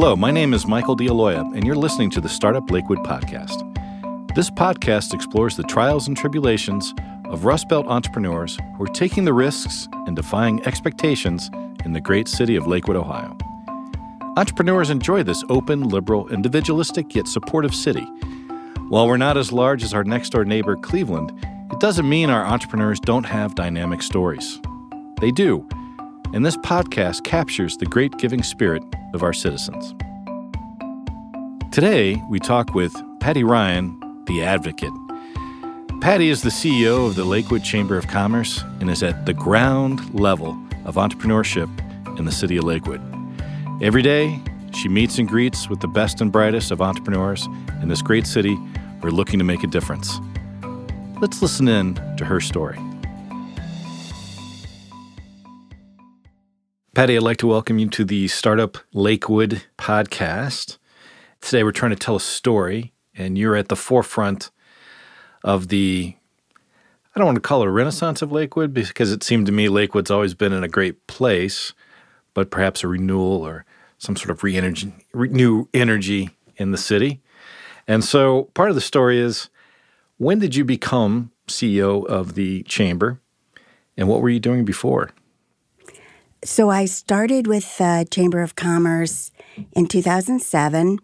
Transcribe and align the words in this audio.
Hello, 0.00 0.16
my 0.16 0.30
name 0.30 0.54
is 0.54 0.66
Michael 0.66 0.94
D'Aloia, 0.94 1.42
and 1.54 1.66
you're 1.66 1.76
listening 1.76 2.08
to 2.12 2.22
the 2.22 2.28
Startup 2.30 2.70
Lakewood 2.70 3.00
podcast. 3.00 3.66
This 4.34 4.48
podcast 4.48 5.12
explores 5.12 5.58
the 5.58 5.62
trials 5.64 6.08
and 6.08 6.16
tribulations 6.16 6.94
of 7.26 7.44
Rust 7.44 7.68
Belt 7.68 7.86
entrepreneurs 7.86 8.56
who 8.78 8.84
are 8.84 8.94
taking 8.94 9.26
the 9.26 9.34
risks 9.34 9.88
and 10.06 10.16
defying 10.16 10.66
expectations 10.66 11.50
in 11.84 11.92
the 11.92 12.00
great 12.00 12.28
city 12.28 12.56
of 12.56 12.66
Lakewood, 12.66 12.96
Ohio. 12.96 13.36
Entrepreneurs 14.38 14.88
enjoy 14.88 15.22
this 15.22 15.44
open, 15.50 15.82
liberal, 15.82 16.28
individualistic, 16.28 17.14
yet 17.14 17.28
supportive 17.28 17.74
city. 17.74 18.06
While 18.88 19.06
we're 19.06 19.18
not 19.18 19.36
as 19.36 19.52
large 19.52 19.84
as 19.84 19.92
our 19.92 20.02
next 20.02 20.30
door 20.30 20.46
neighbor, 20.46 20.76
Cleveland, 20.76 21.30
it 21.70 21.78
doesn't 21.78 22.08
mean 22.08 22.30
our 22.30 22.46
entrepreneurs 22.46 23.00
don't 23.00 23.24
have 23.24 23.54
dynamic 23.54 24.00
stories. 24.00 24.60
They 25.20 25.30
do, 25.30 25.68
and 26.32 26.46
this 26.46 26.56
podcast 26.58 27.24
captures 27.24 27.76
the 27.76 27.86
great 27.86 28.16
giving 28.18 28.42
spirit 28.42 28.82
of 29.14 29.22
our 29.22 29.32
citizens. 29.32 29.94
Today, 31.72 32.20
we 32.28 32.38
talk 32.38 32.74
with 32.74 32.94
Patty 33.20 33.42
Ryan, 33.42 33.98
the 34.26 34.42
advocate. 34.42 34.92
Patty 36.00 36.28
is 36.28 36.42
the 36.42 36.50
CEO 36.50 37.06
of 37.06 37.16
the 37.16 37.24
Lakewood 37.24 37.64
Chamber 37.64 37.96
of 37.96 38.06
Commerce 38.06 38.62
and 38.80 38.88
is 38.88 39.02
at 39.02 39.26
the 39.26 39.34
ground 39.34 40.14
level 40.14 40.58
of 40.84 40.94
entrepreneurship 40.94 41.68
in 42.18 42.24
the 42.24 42.32
city 42.32 42.56
of 42.56 42.64
Lakewood. 42.64 43.02
Every 43.82 44.02
day, 44.02 44.40
she 44.72 44.88
meets 44.88 45.18
and 45.18 45.28
greets 45.28 45.68
with 45.68 45.80
the 45.80 45.88
best 45.88 46.20
and 46.20 46.30
brightest 46.30 46.70
of 46.70 46.80
entrepreneurs 46.80 47.46
in 47.82 47.88
this 47.88 48.02
great 48.02 48.26
city 48.26 48.56
who 49.00 49.08
are 49.08 49.12
looking 49.12 49.38
to 49.38 49.44
make 49.44 49.64
a 49.64 49.66
difference. 49.66 50.18
Let's 51.20 51.42
listen 51.42 51.68
in 51.68 51.94
to 52.16 52.24
her 52.24 52.40
story. 52.40 52.78
Patty, 56.92 57.16
I'd 57.16 57.22
like 57.22 57.36
to 57.36 57.46
welcome 57.46 57.78
you 57.78 57.88
to 57.90 58.04
the 58.04 58.26
Startup 58.26 58.76
Lakewood 58.92 59.62
podcast. 59.78 60.76
Today, 61.40 61.62
we're 61.62 61.70
trying 61.70 61.92
to 61.92 61.96
tell 61.96 62.16
a 62.16 62.20
story, 62.20 62.92
and 63.14 63.38
you're 63.38 63.54
at 63.54 63.68
the 63.68 63.76
forefront 63.76 64.50
of 65.44 65.68
the, 65.68 66.16
I 67.14 67.20
don't 67.20 67.26
want 67.26 67.36
to 67.36 67.42
call 67.42 67.62
it 67.62 67.68
a 67.68 67.70
renaissance 67.70 68.22
of 68.22 68.32
Lakewood 68.32 68.74
because 68.74 69.12
it 69.12 69.22
seemed 69.22 69.46
to 69.46 69.52
me 69.52 69.68
Lakewood's 69.68 70.10
always 70.10 70.34
been 70.34 70.52
in 70.52 70.64
a 70.64 70.68
great 70.68 71.06
place, 71.06 71.74
but 72.34 72.50
perhaps 72.50 72.82
a 72.82 72.88
renewal 72.88 73.46
or 73.46 73.64
some 73.98 74.16
sort 74.16 74.30
of 74.30 74.42
re-energy, 74.42 74.92
re- 75.12 75.28
new 75.28 75.68
energy 75.72 76.30
in 76.56 76.72
the 76.72 76.76
city. 76.76 77.20
And 77.86 78.02
so 78.02 78.50
part 78.54 78.68
of 78.68 78.74
the 78.74 78.80
story 78.80 79.20
is 79.20 79.48
when 80.16 80.40
did 80.40 80.56
you 80.56 80.64
become 80.64 81.30
CEO 81.46 82.04
of 82.04 82.34
the 82.34 82.64
chamber 82.64 83.20
and 83.96 84.08
what 84.08 84.22
were 84.22 84.28
you 84.28 84.40
doing 84.40 84.64
before? 84.64 85.10
So 86.42 86.70
I 86.70 86.86
started 86.86 87.46
with 87.46 87.76
the 87.76 88.06
Chamber 88.10 88.40
of 88.40 88.56
Commerce 88.56 89.30
in 89.72 89.86
2007 89.86 90.98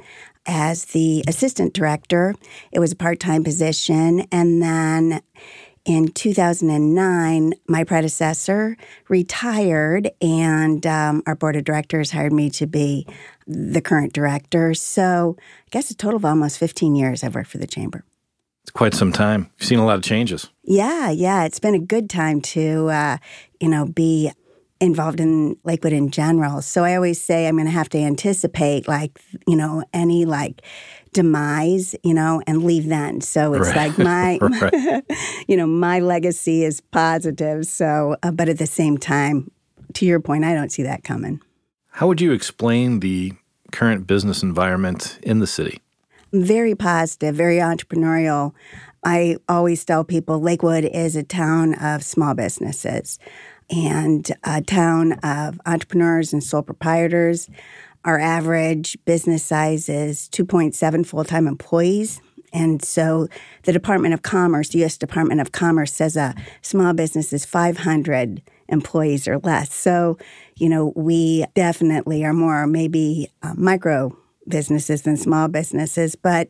as 0.46 0.86
the 0.86 1.24
assistant 1.28 1.74
director. 1.74 2.34
It 2.72 2.78
was 2.78 2.92
a 2.92 2.96
part 2.96 3.20
time 3.20 3.44
position. 3.44 4.26
And 4.32 4.62
then 4.62 5.20
in 5.84 6.08
2009, 6.08 7.52
my 7.68 7.84
predecessor 7.84 8.78
retired, 9.08 10.10
and 10.22 10.84
um, 10.86 11.22
our 11.26 11.36
board 11.36 11.54
of 11.54 11.64
directors 11.64 12.12
hired 12.12 12.32
me 12.32 12.48
to 12.50 12.66
be 12.66 13.06
the 13.46 13.82
current 13.82 14.14
director. 14.14 14.72
So 14.72 15.36
I 15.38 15.68
guess 15.70 15.90
a 15.90 15.94
total 15.94 16.16
of 16.16 16.24
almost 16.24 16.58
15 16.58 16.96
years 16.96 17.22
I've 17.22 17.34
worked 17.34 17.50
for 17.50 17.58
the 17.58 17.66
chamber. 17.66 18.04
It's 18.62 18.70
quite 18.72 18.94
some 18.94 19.12
time. 19.12 19.50
You've 19.58 19.68
seen 19.68 19.78
a 19.78 19.86
lot 19.86 19.96
of 19.96 20.02
changes. 20.02 20.48
Yeah, 20.64 21.10
yeah. 21.10 21.44
It's 21.44 21.60
been 21.60 21.74
a 21.74 21.78
good 21.78 22.10
time 22.10 22.40
to, 22.40 22.88
uh, 22.88 23.18
you 23.60 23.68
know, 23.68 23.86
be 23.86 24.32
involved 24.80 25.20
in 25.20 25.56
Lakewood 25.64 25.92
in 25.92 26.10
general. 26.10 26.60
So 26.62 26.84
I 26.84 26.94
always 26.94 27.20
say 27.20 27.46
I'm 27.46 27.56
going 27.56 27.66
to 27.66 27.72
have 27.72 27.88
to 27.90 27.98
anticipate, 27.98 28.86
like, 28.86 29.20
you 29.46 29.56
know, 29.56 29.82
any 29.92 30.24
like 30.24 30.62
demise, 31.12 31.94
you 32.02 32.12
know, 32.12 32.42
and 32.46 32.62
leave 32.62 32.88
then. 32.88 33.20
So 33.20 33.54
it's 33.54 33.68
right. 33.68 33.88
like 33.88 33.98
my, 33.98 34.38
right. 34.60 35.02
you 35.48 35.56
know, 35.56 35.66
my 35.66 36.00
legacy 36.00 36.64
is 36.64 36.80
positive. 36.80 37.66
So, 37.66 38.16
uh, 38.22 38.30
but 38.30 38.48
at 38.48 38.58
the 38.58 38.66
same 38.66 38.98
time, 38.98 39.50
to 39.94 40.04
your 40.04 40.20
point, 40.20 40.44
I 40.44 40.52
don't 40.54 40.70
see 40.70 40.82
that 40.82 41.04
coming. 41.04 41.40
How 41.88 42.06
would 42.06 42.20
you 42.20 42.32
explain 42.32 43.00
the 43.00 43.32
current 43.72 44.06
business 44.06 44.42
environment 44.42 45.18
in 45.22 45.38
the 45.38 45.46
city? 45.46 45.80
Very 46.32 46.74
positive, 46.74 47.34
very 47.34 47.56
entrepreneurial. 47.56 48.52
I 49.02 49.36
always 49.48 49.84
tell 49.84 50.04
people 50.04 50.40
Lakewood 50.40 50.84
is 50.84 51.16
a 51.16 51.22
town 51.22 51.74
of 51.74 52.02
small 52.02 52.34
businesses 52.34 53.18
and 53.70 54.30
a 54.44 54.62
town 54.62 55.12
of 55.22 55.60
entrepreneurs 55.66 56.32
and 56.32 56.42
sole 56.42 56.62
proprietors. 56.62 57.48
Our 58.04 58.18
average 58.18 58.96
business 59.04 59.42
size 59.42 59.88
is 59.88 60.28
2.7 60.28 61.04
full 61.06 61.24
time 61.24 61.46
employees. 61.46 62.20
And 62.52 62.82
so 62.82 63.28
the 63.64 63.72
Department 63.72 64.14
of 64.14 64.22
Commerce, 64.22 64.70
the 64.70 64.78
U.S. 64.78 64.96
Department 64.96 65.40
of 65.40 65.52
Commerce, 65.52 65.92
says 65.92 66.16
a 66.16 66.34
small 66.62 66.94
business 66.94 67.32
is 67.32 67.44
500 67.44 68.42
employees 68.68 69.28
or 69.28 69.38
less. 69.38 69.74
So, 69.74 70.18
you 70.54 70.68
know, 70.68 70.92
we 70.96 71.44
definitely 71.54 72.24
are 72.24 72.32
more 72.32 72.66
maybe 72.66 73.30
uh, 73.42 73.54
micro 73.56 74.16
businesses 74.48 75.02
than 75.02 75.16
small 75.16 75.48
businesses. 75.48 76.16
But 76.16 76.48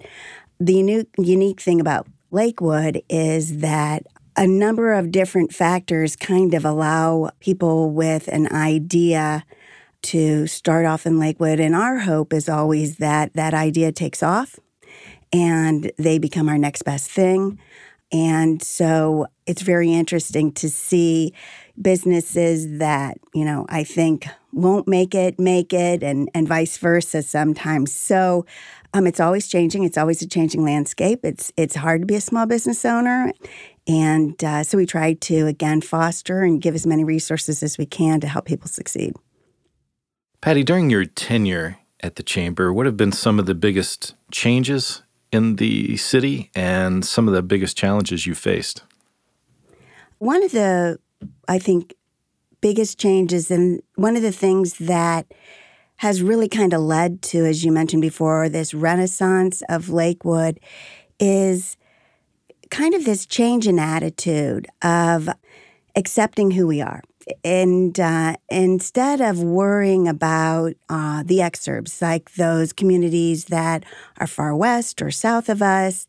the 0.61 0.75
unique, 0.75 1.09
unique 1.19 1.61
thing 1.61 1.81
about 1.81 2.07
Lakewood 2.31 3.03
is 3.09 3.59
that 3.59 4.07
a 4.37 4.47
number 4.47 4.93
of 4.93 5.11
different 5.11 5.53
factors 5.53 6.15
kind 6.15 6.55
of 6.55 6.65
allow 6.65 7.31
people 7.41 7.91
with 7.91 8.29
an 8.29 8.53
idea 8.53 9.45
to 10.03 10.47
start 10.47 10.85
off 10.87 11.07
in 11.07 11.19
Lakewood. 11.19 11.59
And 11.59 11.75
our 11.75 11.99
hope 11.99 12.33
is 12.33 12.49
always 12.49 12.97
that 12.97 13.33
that 13.35 13.55
idea 13.55 13.93
takes 13.93 14.23
off 14.23 14.59
and 15.33 15.91
they 15.99 16.19
become 16.19 16.49
our 16.49 16.59
next 16.59 16.83
best 16.83 17.11
thing. 17.11 17.59
And 18.13 18.63
so 18.63 19.27
it's 19.47 19.63
very 19.63 19.93
interesting 19.93 20.53
to 20.53 20.71
see 20.71 21.33
businesses 21.81 22.79
that, 22.79 23.19
you 23.35 23.45
know, 23.45 23.67
I 23.69 23.83
think 23.83 24.27
won't 24.53 24.87
make 24.87 25.15
it, 25.15 25.41
make 25.41 25.73
it, 25.73 26.03
and, 26.03 26.31
and 26.33 26.47
vice 26.47 26.79
versa 26.79 27.23
sometimes. 27.23 27.93
So 27.93 28.47
um, 28.95 29.07
it's 29.07 29.21
always 29.21 29.49
changing. 29.49 29.83
It's 29.83 29.99
always 29.99 30.23
a 30.23 30.29
changing 30.29 30.65
landscape. 30.65 31.21
It's 31.25 31.53
it's 31.57 31.75
hard 31.75 32.03
to 32.03 32.07
be 32.07 32.15
a 32.15 32.21
small 32.21 32.47
business 32.47 32.85
owner. 32.85 33.33
And 33.87 34.43
uh, 34.43 34.65
so 34.65 34.77
we 34.77 34.87
try 34.87 35.15
to, 35.15 35.47
again, 35.47 35.81
foster 35.81 36.43
and 36.43 36.61
give 36.61 36.75
as 36.75 36.87
many 36.87 37.05
resources 37.05 37.63
as 37.63 37.79
we 37.79 37.87
can 37.87 38.21
to 38.21 38.29
help 38.29 38.45
people 38.45 38.69
succeed. 38.69 39.15
Patty, 40.41 40.65
during 40.65 40.91
your 40.91 41.05
tenure 41.05 41.79
at 42.01 42.17
the 42.17 42.23
Chamber, 42.23 42.73
what 42.73 42.87
have 42.87 42.97
been 42.97 43.13
some 43.13 43.39
of 43.39 43.47
the 43.47 43.55
biggest 43.55 44.15
changes 44.31 45.03
in 45.33 45.57
the 45.57 45.97
city 45.97 46.51
and 46.55 47.05
some 47.05 47.29
of 47.29 47.35
the 47.35 47.43
biggest 47.43 47.77
challenges 47.77 48.27
you 48.27 48.35
faced? 48.35 48.83
One 50.19 50.43
of 50.43 50.53
the, 50.53 50.99
I 51.49 51.59
think, 51.59 51.95
biggest 52.61 52.99
changes, 52.99 53.51
and 53.51 53.83
one 53.95 54.17
of 54.17 54.23
the 54.23 54.33
things 54.33 54.75
that 54.79 55.27
has 55.97 56.23
really 56.23 56.49
kind 56.49 56.75
of 56.75 56.81
led 56.81 57.23
to, 57.23 57.47
as 57.47 57.65
you 57.65 57.73
mentioned 57.73 58.03
before, 58.03 58.49
this 58.49 58.75
renaissance 58.75 59.63
of 59.69 59.89
Lakewood 59.89 60.61
is 61.19 61.77
kind 62.71 62.95
of 62.95 63.05
this 63.05 63.27
change 63.27 63.67
in 63.67 63.79
attitude 63.79 64.67
of 64.83 65.29
accepting 65.95 66.53
who 66.53 66.67
we 66.67 66.81
are 66.81 67.03
and 67.43 67.99
uh, 67.99 68.37
instead 68.49 69.21
of 69.21 69.43
worrying 69.43 70.07
about 70.07 70.75
uh, 70.89 71.23
the 71.25 71.39
exurbs, 71.39 72.01
like 72.01 72.35
those 72.35 72.73
communities 72.73 73.47
that 73.47 73.85
are 74.19 74.27
far 74.27 74.55
west 74.55 75.03
or 75.03 75.11
south 75.11 75.49
of 75.49 75.61
us, 75.61 76.07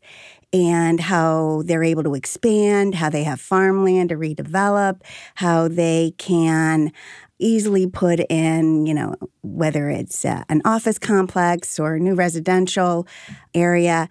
and 0.52 1.00
how 1.00 1.62
they're 1.66 1.84
able 1.84 2.04
to 2.04 2.14
expand, 2.14 2.94
how 2.94 3.10
they 3.10 3.24
have 3.24 3.40
farmland 3.40 4.08
to 4.08 4.16
redevelop, 4.16 5.02
how 5.34 5.68
they 5.68 6.14
can 6.18 6.92
easily 7.38 7.86
put 7.86 8.20
in, 8.30 8.86
you 8.86 8.94
know, 8.94 9.14
whether 9.42 9.90
it's 9.90 10.24
uh, 10.24 10.42
an 10.48 10.62
office 10.64 10.98
complex 10.98 11.78
or 11.78 11.96
a 11.96 12.00
new 12.00 12.14
residential 12.14 13.06
area. 13.54 14.08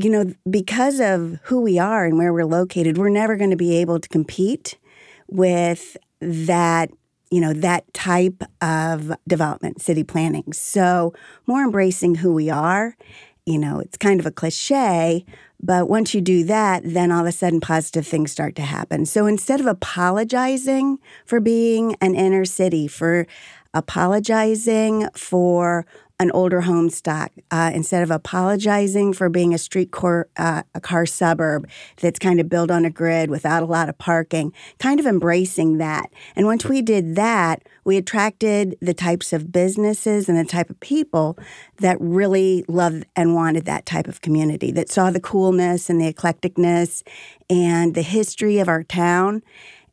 You 0.00 0.10
know, 0.10 0.32
because 0.48 1.00
of 1.00 1.40
who 1.44 1.60
we 1.60 1.76
are 1.76 2.04
and 2.04 2.18
where 2.18 2.32
we're 2.32 2.44
located, 2.44 2.98
we're 2.98 3.08
never 3.08 3.34
going 3.34 3.50
to 3.50 3.56
be 3.56 3.76
able 3.78 3.98
to 3.98 4.08
compete 4.08 4.78
with 5.26 5.96
that 6.20 6.90
you 7.30 7.40
know 7.40 7.52
that 7.52 7.92
type 7.92 8.42
of 8.62 9.12
development 9.26 9.82
city 9.82 10.04
planning. 10.04 10.52
So 10.52 11.12
more 11.46 11.62
embracing 11.62 12.16
who 12.16 12.32
we 12.32 12.48
are 12.48 12.96
you 13.44 13.58
know 13.58 13.80
it's 13.80 13.96
kind 13.96 14.20
of 14.20 14.26
a 14.26 14.30
cliche 14.30 15.24
but 15.60 15.88
once 15.88 16.14
you 16.14 16.20
do 16.20 16.44
that 16.44 16.82
then 16.84 17.10
all 17.10 17.22
of 17.22 17.26
a 17.26 17.32
sudden 17.32 17.60
positive 17.60 18.06
things 18.06 18.30
start 18.30 18.54
to 18.56 18.62
happen. 18.62 19.04
So 19.04 19.26
instead 19.26 19.58
of 19.58 19.66
apologizing 19.66 20.98
for 21.24 21.40
being 21.40 21.96
an 22.00 22.14
inner 22.14 22.44
city 22.44 22.86
for 22.86 23.26
apologizing 23.74 25.08
for 25.14 25.86
an 26.20 26.32
older 26.32 26.62
home 26.62 26.90
stock 26.90 27.30
uh, 27.52 27.70
instead 27.72 28.02
of 28.02 28.10
apologizing 28.10 29.12
for 29.12 29.28
being 29.28 29.54
a 29.54 29.58
street 29.58 29.92
car, 29.92 30.28
uh, 30.36 30.62
a 30.74 30.80
car 30.80 31.06
suburb 31.06 31.68
that's 32.00 32.18
kind 32.18 32.40
of 32.40 32.48
built 32.48 32.72
on 32.72 32.84
a 32.84 32.90
grid 32.90 33.30
without 33.30 33.62
a 33.62 33.66
lot 33.66 33.88
of 33.88 33.96
parking, 33.98 34.52
kind 34.80 34.98
of 34.98 35.06
embracing 35.06 35.78
that. 35.78 36.10
And 36.34 36.44
once 36.44 36.64
we 36.64 36.82
did 36.82 37.14
that, 37.14 37.62
we 37.84 37.96
attracted 37.96 38.76
the 38.80 38.94
types 38.94 39.32
of 39.32 39.52
businesses 39.52 40.28
and 40.28 40.36
the 40.36 40.44
type 40.44 40.70
of 40.70 40.80
people 40.80 41.38
that 41.76 41.96
really 42.00 42.64
loved 42.66 43.06
and 43.14 43.34
wanted 43.34 43.64
that 43.66 43.86
type 43.86 44.08
of 44.08 44.20
community, 44.20 44.72
that 44.72 44.90
saw 44.90 45.10
the 45.10 45.20
coolness 45.20 45.88
and 45.88 46.00
the 46.00 46.12
eclecticness 46.12 47.04
and 47.48 47.94
the 47.94 48.02
history 48.02 48.58
of 48.58 48.68
our 48.68 48.82
town. 48.82 49.40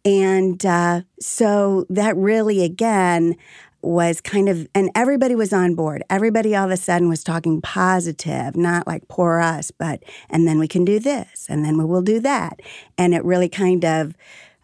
And 0.04 0.64
uh, 0.66 1.02
so 1.20 1.86
that 1.90 2.16
really, 2.18 2.64
again, 2.64 3.38
was 3.86 4.22
kind 4.22 4.50
of, 4.50 4.68
and 4.74 4.90
everybody 4.96 5.36
was 5.36 5.54
on 5.54 5.76
board. 5.76 6.04
Everybody 6.10 6.56
all 6.56 6.66
of 6.66 6.72
a 6.72 6.78
sudden 6.78 7.10
was 7.10 7.24
talking 7.24 7.62
positive, 7.62 8.56
not 8.56 8.88
like 8.88 9.08
poor 9.08 9.40
us, 9.40 9.72
but, 9.72 10.04
and 10.30 10.48
then 10.48 10.60
we 10.60 10.68
can 10.68 10.86
do 10.86 11.00
this, 11.00 11.48
and 11.50 11.64
then 11.64 11.78
we 11.78 11.86
will 11.86 12.02
do 12.02 12.20
that. 12.22 12.62
And 12.98 13.14
it 13.14 13.24
really 13.24 13.50
kind 13.50 13.86
of, 13.86 14.16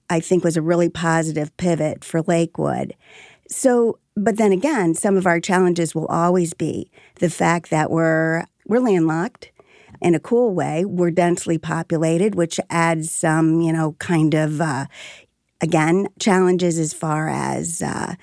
I 0.09 0.19
think, 0.19 0.43
was 0.43 0.57
a 0.57 0.61
really 0.61 0.89
positive 0.89 1.55
pivot 1.57 2.03
for 2.03 2.21
Lakewood. 2.21 2.95
So, 3.47 3.99
but 4.15 4.37
then 4.37 4.51
again, 4.51 4.95
some 4.95 5.17
of 5.17 5.25
our 5.25 5.39
challenges 5.39 5.93
will 5.93 6.07
always 6.07 6.53
be 6.53 6.91
the 7.15 7.29
fact 7.29 7.69
that 7.69 7.91
we're, 7.91 8.45
we're 8.67 8.79
landlocked 8.79 9.51
in 10.01 10.15
a 10.15 10.19
cool 10.19 10.53
way. 10.53 10.83
We're 10.83 11.11
densely 11.11 11.57
populated, 11.57 12.35
which 12.35 12.59
adds 12.69 13.11
some, 13.11 13.61
you 13.61 13.71
know, 13.71 13.93
kind 13.99 14.33
of, 14.33 14.59
uh, 14.61 14.85
again, 15.61 16.07
challenges 16.19 16.79
as 16.79 16.93
far 16.93 17.29
as, 17.29 17.81
uh, 17.81 18.15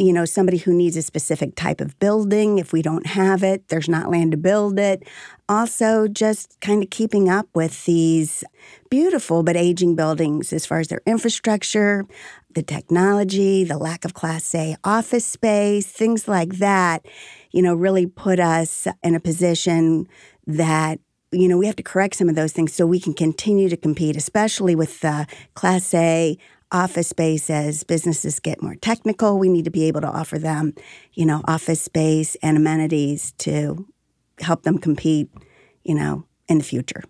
you 0.00 0.14
know, 0.14 0.24
somebody 0.24 0.56
who 0.56 0.72
needs 0.72 0.96
a 0.96 1.02
specific 1.02 1.54
type 1.54 1.78
of 1.80 1.98
building. 1.98 2.58
If 2.58 2.72
we 2.72 2.80
don't 2.80 3.06
have 3.06 3.42
it, 3.42 3.68
there's 3.68 3.88
not 3.88 4.10
land 4.10 4.30
to 4.30 4.38
build 4.38 4.78
it. 4.78 5.02
Also, 5.46 6.08
just 6.08 6.58
kind 6.60 6.82
of 6.82 6.88
keeping 6.88 7.28
up 7.28 7.48
with 7.54 7.84
these 7.84 8.42
beautiful 8.88 9.42
but 9.42 9.56
aging 9.56 9.96
buildings 9.96 10.54
as 10.54 10.64
far 10.64 10.80
as 10.80 10.88
their 10.88 11.02
infrastructure, 11.04 12.06
the 12.54 12.62
technology, 12.62 13.62
the 13.62 13.76
lack 13.76 14.06
of 14.06 14.14
Class 14.14 14.54
A 14.54 14.74
office 14.84 15.26
space, 15.26 15.86
things 15.86 16.26
like 16.26 16.54
that, 16.54 17.04
you 17.50 17.60
know, 17.60 17.74
really 17.74 18.06
put 18.06 18.40
us 18.40 18.88
in 19.02 19.14
a 19.14 19.20
position 19.20 20.08
that 20.46 20.98
you 21.32 21.46
know, 21.46 21.56
we 21.56 21.66
have 21.66 21.76
to 21.76 21.82
correct 21.84 22.16
some 22.16 22.28
of 22.28 22.34
those 22.34 22.50
things 22.50 22.74
so 22.74 22.84
we 22.84 22.98
can 22.98 23.14
continue 23.14 23.68
to 23.68 23.76
compete, 23.76 24.16
especially 24.16 24.74
with 24.74 24.98
the 24.98 25.28
Class 25.54 25.94
A 25.94 26.36
office 26.72 27.08
space 27.08 27.50
as 27.50 27.84
businesses 27.84 28.40
get 28.40 28.62
more 28.62 28.74
technical. 28.76 29.38
We 29.38 29.48
need 29.48 29.64
to 29.64 29.70
be 29.70 29.84
able 29.84 30.00
to 30.02 30.08
offer 30.08 30.38
them, 30.38 30.74
you 31.14 31.26
know, 31.26 31.42
office 31.46 31.80
space 31.80 32.36
and 32.42 32.56
amenities 32.56 33.32
to 33.38 33.86
help 34.40 34.62
them 34.62 34.78
compete, 34.78 35.30
you 35.84 35.94
know, 35.94 36.24
in 36.48 36.58
the 36.58 36.64
future. 36.64 37.02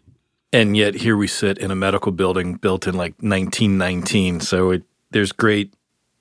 And 0.53 0.77
yet 0.77 0.95
here 0.95 1.17
we 1.17 1.29
sit 1.29 1.59
in 1.59 1.71
a 1.71 1.77
medical 1.77 2.13
building 2.13 2.55
built 2.55 2.87
in 2.87 2.95
like 2.95 3.13
1919. 3.21 4.41
So 4.41 4.71
it, 4.71 4.83
there's 5.11 5.33
great 5.33 5.75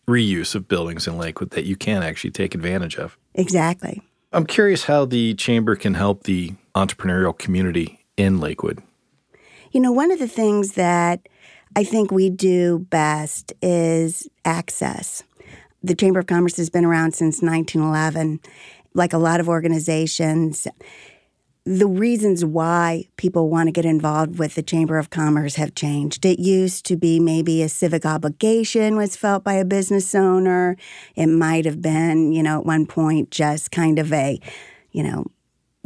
reuse 0.07 0.56
of 0.56 0.68
buildings 0.68 1.07
in 1.07 1.18
Lakewood 1.18 1.51
that 1.51 1.65
you 1.65 1.75
can 1.75 2.03
actually 2.03 2.31
take 2.31 2.53
advantage 2.53 2.97
of. 2.97 3.18
Exactly. 3.33 4.01
I'm 4.31 4.45
curious 4.45 4.83
how 4.83 5.06
the 5.06 5.33
chamber 5.36 5.75
can 5.75 5.95
help 5.95 6.24
the 6.24 6.53
entrepreneurial 6.75 7.38
community 7.38 8.06
in 8.18 8.39
Lakewood. 8.39 8.83
You 9.71 9.80
know, 9.80 9.91
one 9.91 10.12
of 10.12 10.19
the 10.19 10.27
things 10.27 10.74
that 10.74 11.27
I 11.75 11.83
think 11.83 12.12
we 12.12 12.30
do 12.30 12.80
best 12.89 13.54
is 13.62 14.27
access. 14.45 15.24
The 15.83 15.95
Chamber 15.95 16.19
of 16.19 16.27
Commerce 16.27 16.57
has 16.57 16.69
been 16.69 16.86
around 16.86 17.13
since 17.13 17.42
1911. 17.42 18.39
Like 18.94 19.13
a 19.13 19.18
lot 19.18 19.39
of 19.39 19.48
organizations, 19.48 20.68
the 21.63 21.88
reasons 21.88 22.44
why 22.44 23.06
people 23.18 23.50
want 23.50 23.68
to 23.68 23.71
get 23.71 23.86
involved 23.86 24.39
with 24.39 24.56
the 24.56 24.63
Chamber 24.63 24.98
of 24.98 25.12
Commerce 25.12 25.56
have 25.56 25.75
changed. 25.75 26.25
It 26.25 26.39
used 26.39 26.86
to 26.88 26.98
be 26.98 27.19
maybe 27.19 27.62
a 27.62 27.69
civic 27.69 28.06
obligation 28.06 28.98
was 28.98 29.15
felt 29.15 29.44
by 29.44 29.54
a 29.54 29.65
business 29.65 30.15
owner. 30.15 30.75
It 31.15 31.27
might 31.27 31.65
have 31.65 31.81
been, 31.81 32.31
you 32.31 32.42
know, 32.42 32.60
at 32.60 32.65
one 32.65 32.88
point 32.88 33.30
just 33.30 33.72
kind 33.72 34.00
of 34.00 34.12
a, 34.12 34.39
you 34.92 35.04
know, 35.04 35.27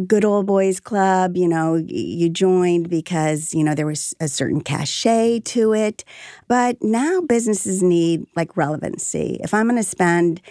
good 0.08 0.26
old 0.26 0.48
boys 0.48 0.80
club 0.80 1.38
you 1.38 1.48
know 1.48 1.76
you 1.76 2.28
joined 2.28 2.90
because 2.90 3.54
you 3.54 3.64
know 3.64 3.76
there 3.76 3.86
was 3.86 4.16
a 4.20 4.28
certain 4.28 4.62
cachet 4.62 5.40
to 5.42 5.74
it. 5.74 6.04
But 6.48 6.82
now 6.82 7.22
businesses 7.22 7.84
need 7.84 8.26
like 8.36 8.58
relevancy. 8.58 9.40
If 9.44 9.54
i'm 9.54 9.68
going 9.68 9.82
to 9.82 9.88
spend 9.88 10.42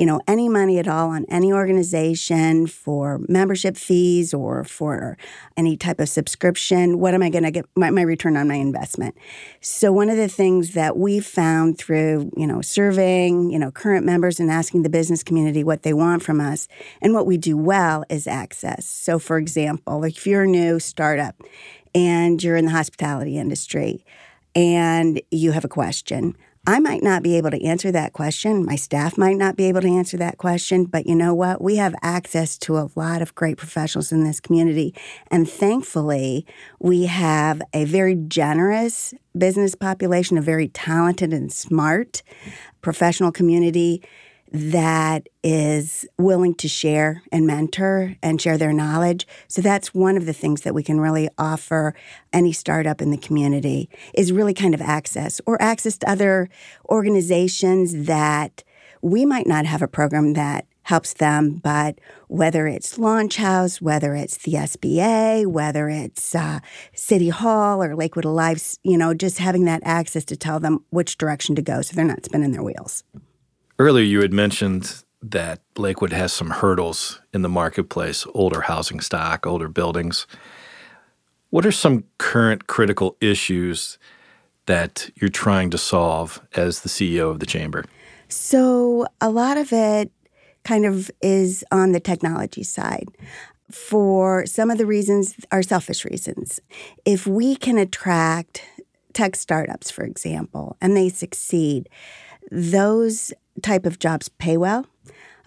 you 0.00 0.06
know, 0.06 0.18
any 0.26 0.48
money 0.48 0.78
at 0.78 0.88
all 0.88 1.10
on 1.10 1.26
any 1.28 1.52
organization 1.52 2.66
for 2.66 3.20
membership 3.28 3.76
fees 3.76 4.32
or 4.32 4.64
for 4.64 5.18
any 5.58 5.76
type 5.76 6.00
of 6.00 6.08
subscription, 6.08 6.98
what 6.98 7.12
am 7.12 7.22
I 7.22 7.28
going 7.28 7.44
to 7.44 7.50
get 7.50 7.66
my, 7.76 7.90
my, 7.90 8.00
return 8.00 8.34
on 8.38 8.48
my 8.48 8.54
investment? 8.54 9.14
So 9.60 9.92
one 9.92 10.08
of 10.08 10.16
the 10.16 10.26
things 10.26 10.72
that 10.72 10.96
we 10.96 11.20
found 11.20 11.76
through, 11.76 12.32
you 12.34 12.46
know, 12.46 12.62
surveying, 12.62 13.50
you 13.50 13.58
know, 13.58 13.70
current 13.70 14.06
members 14.06 14.40
and 14.40 14.50
asking 14.50 14.84
the 14.84 14.88
business 14.88 15.22
community 15.22 15.62
what 15.62 15.82
they 15.82 15.92
want 15.92 16.22
from 16.22 16.40
us 16.40 16.66
and 17.02 17.12
what 17.12 17.26
we 17.26 17.36
do 17.36 17.58
well 17.58 18.02
is 18.08 18.26
access. 18.26 18.86
So 18.86 19.18
for 19.18 19.36
example, 19.36 20.00
like 20.00 20.16
if 20.16 20.26
you're 20.26 20.44
a 20.44 20.48
new 20.48 20.80
startup 20.80 21.42
and 21.94 22.42
you're 22.42 22.56
in 22.56 22.64
the 22.64 22.70
hospitality 22.70 23.36
industry 23.36 24.06
and 24.54 25.20
you 25.30 25.52
have 25.52 25.66
a 25.66 25.68
question, 25.68 26.38
I 26.66 26.78
might 26.78 27.02
not 27.02 27.22
be 27.22 27.36
able 27.36 27.50
to 27.50 27.64
answer 27.64 27.90
that 27.92 28.12
question. 28.12 28.66
My 28.66 28.76
staff 28.76 29.16
might 29.16 29.36
not 29.36 29.56
be 29.56 29.64
able 29.64 29.80
to 29.80 29.88
answer 29.88 30.18
that 30.18 30.36
question. 30.36 30.84
But 30.84 31.06
you 31.06 31.14
know 31.14 31.34
what? 31.34 31.62
We 31.62 31.76
have 31.76 31.94
access 32.02 32.58
to 32.58 32.76
a 32.76 32.90
lot 32.94 33.22
of 33.22 33.34
great 33.34 33.56
professionals 33.56 34.12
in 34.12 34.24
this 34.24 34.40
community. 34.40 34.94
And 35.30 35.48
thankfully, 35.48 36.46
we 36.78 37.06
have 37.06 37.62
a 37.72 37.86
very 37.86 38.14
generous 38.14 39.14
business 39.36 39.74
population, 39.74 40.36
a 40.36 40.42
very 40.42 40.68
talented 40.68 41.32
and 41.32 41.50
smart 41.50 42.22
professional 42.82 43.32
community 43.32 44.02
that 44.52 45.28
is 45.42 46.06
willing 46.18 46.54
to 46.56 46.68
share 46.68 47.22
and 47.30 47.46
mentor 47.46 48.16
and 48.22 48.40
share 48.40 48.58
their 48.58 48.72
knowledge. 48.72 49.26
So 49.48 49.62
that's 49.62 49.94
one 49.94 50.16
of 50.16 50.26
the 50.26 50.32
things 50.32 50.62
that 50.62 50.74
we 50.74 50.82
can 50.82 51.00
really 51.00 51.28
offer 51.38 51.94
any 52.32 52.52
startup 52.52 53.00
in 53.00 53.10
the 53.10 53.16
community 53.16 53.88
is 54.14 54.32
really 54.32 54.54
kind 54.54 54.74
of 54.74 54.80
access 54.80 55.40
or 55.46 55.60
access 55.62 55.98
to 55.98 56.10
other 56.10 56.48
organizations 56.88 58.06
that 58.06 58.64
we 59.02 59.24
might 59.24 59.46
not 59.46 59.66
have 59.66 59.82
a 59.82 59.88
program 59.88 60.34
that 60.34 60.66
helps 60.82 61.12
them, 61.14 61.60
but 61.62 62.00
whether 62.26 62.66
it's 62.66 62.98
Launch 62.98 63.36
House, 63.36 63.80
whether 63.80 64.14
it's 64.14 64.38
the 64.38 64.54
SBA, 64.54 65.46
whether 65.46 65.88
it's 65.88 66.34
uh, 66.34 66.58
City 66.94 67.28
Hall 67.28 67.82
or 67.82 67.94
Lakewood 67.94 68.24
Alive, 68.24 68.60
you 68.82 68.98
know, 68.98 69.14
just 69.14 69.38
having 69.38 69.64
that 69.66 69.82
access 69.84 70.24
to 70.24 70.36
tell 70.36 70.58
them 70.58 70.84
which 70.90 71.16
direction 71.16 71.54
to 71.54 71.62
go 71.62 71.80
so 71.82 71.94
they're 71.94 72.04
not 72.04 72.24
spinning 72.24 72.50
their 72.50 72.62
wheels. 72.62 73.04
Earlier, 73.80 74.04
you 74.04 74.20
had 74.20 74.34
mentioned 74.34 75.04
that 75.22 75.62
Lakewood 75.74 76.12
has 76.12 76.34
some 76.34 76.50
hurdles 76.50 77.18
in 77.32 77.40
the 77.40 77.48
marketplace 77.48 78.26
older 78.34 78.60
housing 78.60 79.00
stock, 79.00 79.46
older 79.46 79.68
buildings. 79.68 80.26
What 81.48 81.64
are 81.64 81.72
some 81.72 82.04
current 82.18 82.66
critical 82.66 83.16
issues 83.22 83.96
that 84.66 85.08
you're 85.14 85.30
trying 85.30 85.70
to 85.70 85.78
solve 85.78 86.42
as 86.54 86.80
the 86.80 86.90
CEO 86.90 87.30
of 87.30 87.40
the 87.40 87.46
chamber? 87.46 87.86
So, 88.28 89.06
a 89.18 89.30
lot 89.30 89.56
of 89.56 89.72
it 89.72 90.12
kind 90.62 90.84
of 90.84 91.10
is 91.22 91.64
on 91.72 91.92
the 91.92 92.00
technology 92.00 92.62
side. 92.62 93.08
For 93.70 94.44
some 94.44 94.70
of 94.70 94.76
the 94.76 94.84
reasons 94.84 95.36
are 95.50 95.62
selfish 95.62 96.04
reasons. 96.04 96.60
If 97.06 97.26
we 97.26 97.56
can 97.56 97.78
attract 97.78 98.62
tech 99.14 99.36
startups, 99.36 99.90
for 99.90 100.04
example, 100.04 100.76
and 100.82 100.94
they 100.94 101.08
succeed, 101.08 101.88
those 102.50 103.32
type 103.60 103.86
of 103.86 103.98
jobs 103.98 104.28
pay 104.28 104.56
well. 104.56 104.86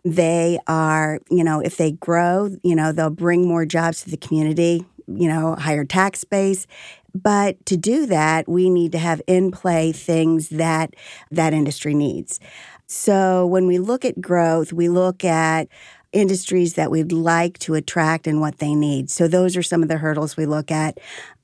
They 0.05 0.59
are, 0.67 1.19
you 1.29 1.43
know, 1.43 1.59
if 1.59 1.77
they 1.77 1.93
grow, 1.93 2.49
you 2.63 2.75
know, 2.75 2.91
they'll 2.91 3.09
bring 3.09 3.47
more 3.47 3.65
jobs 3.65 4.03
to 4.03 4.09
the 4.09 4.17
community, 4.17 4.85
you 5.07 5.27
know, 5.27 5.55
higher 5.55 5.85
tax 5.85 6.23
base. 6.23 6.67
But 7.15 7.63
to 7.67 7.77
do 7.77 8.05
that, 8.07 8.49
we 8.49 8.69
need 8.69 8.91
to 8.93 8.97
have 8.97 9.21
in 9.27 9.51
play 9.51 9.91
things 9.91 10.49
that 10.49 10.95
that 11.31 11.53
industry 11.53 11.93
needs. 11.93 12.39
So 12.87 13.45
when 13.45 13.67
we 13.67 13.79
look 13.79 14.03
at 14.03 14.19
growth, 14.19 14.73
we 14.73 14.89
look 14.89 15.23
at 15.23 15.67
industries 16.11 16.73
that 16.73 16.91
we'd 16.91 17.11
like 17.11 17.57
to 17.59 17.73
attract 17.73 18.27
and 18.27 18.39
what 18.39 18.59
they 18.59 18.75
need. 18.75 19.09
So 19.09 19.27
those 19.27 19.55
are 19.57 19.63
some 19.63 19.83
of 19.83 19.89
the 19.89 19.97
hurdles 19.97 20.37
we 20.37 20.45
look 20.45 20.69
at. 20.71 20.99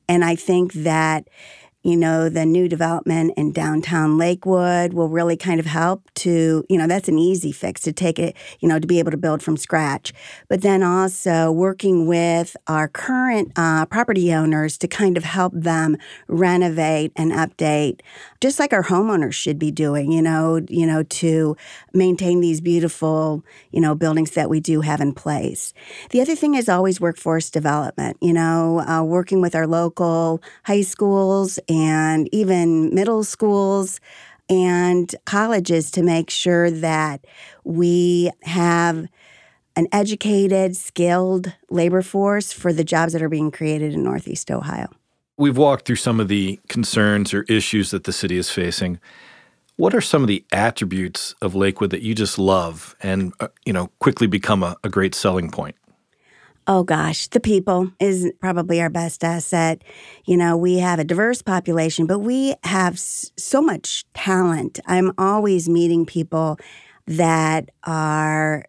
And 0.08 0.26
I 0.26 0.36
think 0.36 0.74
that 0.74 1.28
you 1.84 1.96
know, 1.96 2.28
the 2.28 2.46
new 2.46 2.68
development 2.68 3.34
in 3.38 3.54
downtown 3.54 4.18
Lakewood 4.18 4.94
will 4.94 5.08
really 5.08 5.38
kind 5.38 5.62
of 5.62 5.66
help 5.66 6.04
to, 6.14 6.66
you 6.70 6.78
know, 6.78 6.88
that's 6.88 7.08
an 7.08 7.18
easy 7.18 7.54
fix 7.54 7.80
to 7.82 7.94
take 7.94 8.20
it, 8.20 8.36
you 8.60 8.68
know, 8.68 8.80
to 8.80 8.88
be 8.88 9.00
able 9.00 9.12
to 9.12 9.18
build 9.18 9.42
from 9.42 9.56
scratch. 9.56 10.14
But 10.50 10.62
then 10.62 10.84
also 10.84 11.52
working 11.52 12.06
with 12.06 12.58
our 12.68 12.90
current 12.90 13.54
uh, 13.56 13.86
property 13.86 14.34
owners 14.34 14.78
to 14.80 14.90
kind 14.90 15.16
of 15.16 15.24
help 15.24 15.54
them 15.56 15.96
renovate 16.28 17.14
and 17.16 17.32
update, 17.32 18.02
just 18.42 18.60
like 18.60 18.74
our 18.74 18.84
homeowners 18.84 19.34
should 19.34 19.58
be 19.58 19.72
doing, 19.72 20.12
you 20.12 20.22
know, 20.22 20.60
you 20.68 20.86
know, 20.86 21.04
to 21.04 21.56
maintain 21.94 22.42
these 22.42 22.60
beautiful, 22.60 23.42
you 23.72 23.80
know, 23.80 23.96
buildings 23.96 24.32
that 24.32 24.50
we 24.50 24.60
do 24.60 24.82
have 24.82 25.00
in 25.00 25.14
place. 25.14 25.74
The 26.10 26.20
other 26.20 26.36
thing 26.36 26.56
is 26.56 26.68
always 26.68 27.00
workforce 27.00 27.50
development, 27.50 28.18
you 28.20 28.34
know, 28.34 28.82
uh, 28.82 29.02
working 29.02 29.40
with 29.40 29.56
our 29.56 29.66
local 29.66 30.42
high 30.66 30.82
schools 30.82 31.58
and 31.70 32.28
even 32.34 32.94
middle 32.94 33.24
schools 33.24 34.00
and 34.50 35.14
colleges 35.26 35.92
to 35.92 36.02
make 36.02 36.30
sure 36.30 36.72
that 36.72 37.26
we 37.64 38.32
have 38.44 39.08
an 39.76 39.88
educated, 39.92 40.76
skilled 40.76 41.54
labor 41.70 42.02
force 42.02 42.52
for 42.52 42.74
the 42.74 42.84
jobs 42.84 43.14
that 43.14 43.22
are 43.22 43.30
being 43.30 43.52
created 43.52 43.94
in 43.94 44.04
Northeast 44.04 44.52
Ohio. 44.52 44.90
We've 45.38 45.56
walked 45.56 45.86
through 45.86 45.96
some 45.98 46.20
of 46.20 46.28
the 46.28 46.60
concerns 46.68 47.34
or 47.34 47.44
issues 47.44 47.92
that 47.92 48.04
the 48.04 48.12
city 48.12 48.38
is 48.38 48.50
facing. 48.50 49.00
What 49.78 49.96
are 49.96 50.02
some 50.02 50.22
of 50.22 50.28
the 50.28 50.44
attributes 50.52 51.34
of 51.42 51.56
Lakewood 51.56 51.92
that 51.92 52.02
you 52.02 52.14
just 52.14 52.38
love 52.38 52.98
and 53.02 53.32
uh, 53.40 53.48
you 53.66 53.72
know 53.72 53.88
quickly 54.00 54.28
become 54.28 54.64
a, 54.64 54.76
a 54.84 54.90
great 54.90 55.16
selling 55.16 55.50
point? 55.50 55.78
Oh 56.72 56.84
gosh, 56.84 57.28
the 57.30 57.40
people 57.40 57.92
is 58.00 58.32
probably 58.40 58.80
our 58.80 58.92
best 58.92 59.24
asset. 59.24 59.84
You 60.26 60.38
know, 60.38 60.56
we 60.56 60.78
have 60.78 61.00
a 61.00 61.04
diverse 61.04 61.42
population, 61.42 62.06
but 62.06 62.20
we 62.20 62.54
have 62.64 63.00
so 63.00 63.60
much 63.62 64.06
talent. 64.14 64.80
I'm 64.86 65.12
always 65.18 65.68
meeting 65.68 66.06
people 66.06 66.60
that 67.08 67.72
are 67.86 68.66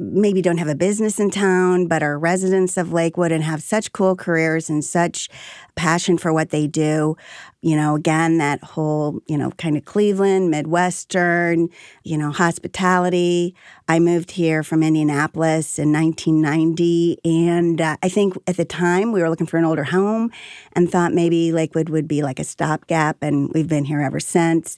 maybe 0.00 0.42
don't 0.42 0.58
have 0.58 0.68
a 0.68 0.74
business 0.74 1.20
in 1.20 1.30
town, 1.30 1.86
but 1.86 2.02
are 2.02 2.18
residents 2.18 2.76
of 2.76 2.92
Lakewood 2.92 3.30
and 3.30 3.44
have 3.44 3.62
such 3.62 3.92
cool 3.92 4.16
careers 4.16 4.68
and 4.68 4.84
such 4.84 5.28
passion 5.76 6.18
for 6.18 6.32
what 6.32 6.50
they 6.50 6.66
do. 6.66 7.16
You 7.62 7.76
know, 7.76 7.94
again, 7.94 8.38
that 8.38 8.62
whole, 8.62 9.20
you 9.26 9.38
know, 9.38 9.50
kind 9.52 9.76
of 9.76 9.84
Cleveland, 9.84 10.50
Midwestern, 10.50 11.68
you 12.02 12.18
know, 12.18 12.30
hospitality. 12.32 13.54
I 13.88 14.00
moved 14.00 14.32
here 14.32 14.62
from 14.62 14.82
Indianapolis 14.82 15.78
in 15.78 15.92
1990. 15.92 17.18
And 17.24 17.80
uh, 17.80 17.96
I 18.02 18.08
think 18.08 18.36
at 18.46 18.56
the 18.56 18.64
time 18.64 19.12
we 19.12 19.22
were 19.22 19.30
looking 19.30 19.46
for 19.46 19.58
an 19.58 19.64
older 19.64 19.84
home 19.84 20.30
and 20.72 20.90
thought 20.90 21.12
maybe 21.12 21.52
Lakewood 21.52 21.88
would 21.88 22.08
be 22.08 22.22
like 22.22 22.40
a 22.40 22.44
stopgap. 22.44 23.18
And 23.22 23.50
we've 23.54 23.68
been 23.68 23.84
here 23.84 24.00
ever 24.00 24.20
since. 24.20 24.76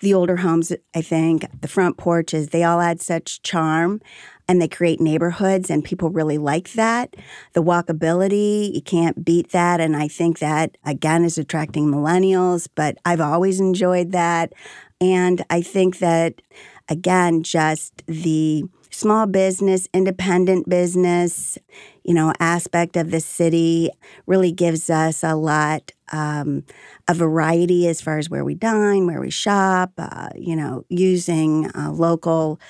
The 0.00 0.12
older 0.12 0.36
homes, 0.36 0.72
I 0.94 1.00
think, 1.00 1.46
the 1.62 1.68
front 1.68 1.96
porches, 1.96 2.48
they 2.48 2.64
all 2.64 2.80
add 2.80 3.00
such 3.00 3.40
charm 3.42 4.02
and 4.48 4.60
they 4.60 4.68
create 4.68 5.00
neighborhoods 5.00 5.70
and 5.70 5.84
people 5.84 6.10
really 6.10 6.38
like 6.38 6.72
that. 6.72 7.14
The 7.52 7.62
walkability, 7.62 8.74
you 8.74 8.82
can't 8.82 9.24
beat 9.24 9.50
that. 9.50 9.80
And 9.80 9.96
I 9.96 10.08
think 10.08 10.38
that 10.38 10.76
again 10.84 11.24
is 11.24 11.38
attracting 11.38 11.86
millennials, 11.86 12.68
but 12.74 12.96
I've 13.04 13.20
always 13.20 13.60
enjoyed 13.60 14.12
that. 14.12 14.52
And 15.00 15.44
I 15.50 15.62
think 15.62 15.98
that 15.98 16.40
again, 16.88 17.42
just 17.42 18.02
the 18.06 18.64
small 18.90 19.26
business, 19.26 19.88
independent 19.92 20.68
business, 20.68 21.58
you 22.04 22.14
know, 22.14 22.32
aspect 22.40 22.96
of 22.96 23.10
the 23.10 23.20
city 23.20 23.90
really 24.26 24.52
gives 24.52 24.88
us 24.88 25.22
a 25.22 25.34
lot, 25.34 25.92
um, 26.12 26.64
a 27.08 27.12
variety 27.14 27.88
as 27.88 28.00
far 28.00 28.16
as 28.16 28.30
where 28.30 28.44
we 28.44 28.54
dine, 28.54 29.06
where 29.06 29.20
we 29.20 29.30
shop, 29.30 29.92
uh, 29.98 30.28
you 30.34 30.56
know, 30.56 30.84
using 30.88 31.70
uh, 31.74 31.90
local 31.92 32.60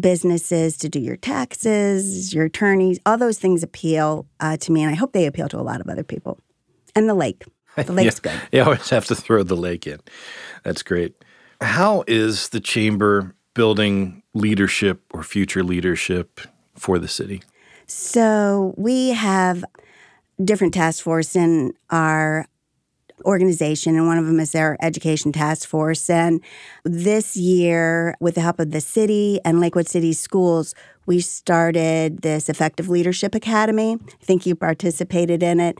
businesses 0.00 0.76
to 0.78 0.88
do 0.88 0.98
your 0.98 1.16
taxes, 1.16 2.32
your 2.34 2.46
attorneys, 2.46 2.98
all 3.06 3.18
those 3.18 3.38
things 3.38 3.62
appeal 3.62 4.26
uh, 4.40 4.56
to 4.58 4.72
me, 4.72 4.82
and 4.82 4.90
I 4.90 4.94
hope 4.94 5.12
they 5.12 5.26
appeal 5.26 5.48
to 5.48 5.58
a 5.58 5.62
lot 5.62 5.80
of 5.80 5.88
other 5.88 6.04
people. 6.04 6.38
And 6.94 7.08
the 7.08 7.14
lake. 7.14 7.44
The 7.76 7.92
lake's 7.92 8.20
yeah, 8.24 8.32
good. 8.32 8.42
You 8.52 8.62
always 8.62 8.90
have 8.90 9.04
to 9.06 9.14
throw 9.14 9.42
the 9.42 9.56
lake 9.56 9.86
in. 9.86 10.00
That's 10.64 10.82
great. 10.82 11.14
How 11.60 12.04
is 12.06 12.48
the 12.48 12.60
chamber 12.60 13.34
building 13.54 14.22
leadership 14.34 15.02
or 15.12 15.22
future 15.22 15.62
leadership 15.62 16.40
for 16.74 16.98
the 16.98 17.08
city? 17.08 17.42
So 17.86 18.74
we 18.76 19.10
have 19.10 19.64
different 20.42 20.74
task 20.74 21.02
force 21.02 21.36
in 21.36 21.74
our 21.90 22.46
organization, 23.24 23.96
and 23.96 24.06
one 24.06 24.18
of 24.18 24.26
them 24.26 24.40
is 24.40 24.52
their 24.52 24.76
education 24.80 25.32
task 25.32 25.68
force. 25.68 26.08
And 26.10 26.40
this 26.84 27.36
year, 27.36 28.16
with 28.20 28.34
the 28.34 28.40
help 28.40 28.60
of 28.60 28.70
the 28.70 28.80
city 28.80 29.40
and 29.44 29.60
Lakewood 29.60 29.88
City 29.88 30.12
Schools, 30.12 30.74
we 31.06 31.20
started 31.20 32.22
this 32.22 32.48
Effective 32.48 32.88
Leadership 32.88 33.34
Academy. 33.34 33.98
I 34.00 34.24
think 34.24 34.46
you 34.46 34.54
participated 34.54 35.42
in 35.42 35.60
it. 35.60 35.78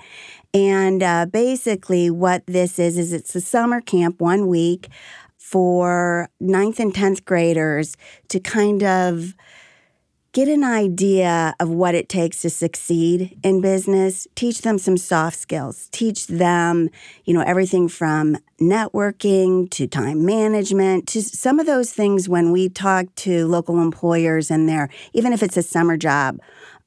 And 0.53 1.03
uh, 1.03 1.27
basically, 1.27 2.11
what 2.11 2.45
this 2.47 2.79
is, 2.79 2.99
is 2.99 3.13
it's 3.13 3.35
a 3.35 3.41
summer 3.41 3.81
camp, 3.81 4.21
one 4.21 4.49
week 4.49 4.89
for 5.37 6.29
ninth 6.39 6.79
and 6.79 6.93
10th 6.93 7.25
graders 7.25 7.97
to 8.29 8.41
kind 8.41 8.83
of 8.83 9.35
get 10.33 10.49
an 10.49 10.63
idea 10.63 11.55
of 11.59 11.69
what 11.69 11.95
it 11.95 12.09
takes 12.09 12.43
to 12.43 12.51
succeed 12.51 13.37
in 13.43 13.61
business. 13.61 14.29
Teach 14.35 14.63
them 14.63 14.79
some 14.79 14.97
soft 14.97 15.37
skills. 15.37 15.89
Teach 15.93 16.27
them 16.27 16.89
you 17.25 17.35
know 17.35 17.43
everything 17.43 17.89
from 17.89 18.37
networking 18.61 19.71
to 19.71 19.87
time 19.87 20.25
management 20.25 21.07
to 21.09 21.23
some 21.23 21.59
of 21.59 21.67
those 21.67 21.93
things 21.93 22.29
when 22.29 22.53
we 22.53 22.69
talk 22.69 23.07
to 23.15 23.47
local 23.47 23.81
employers 23.81 24.51
and 24.51 24.69
they're 24.69 24.89
even 25.13 25.33
if 25.33 25.43
it's 25.43 25.57
a 25.57 25.63
summer 25.63 25.97
job 25.97 26.39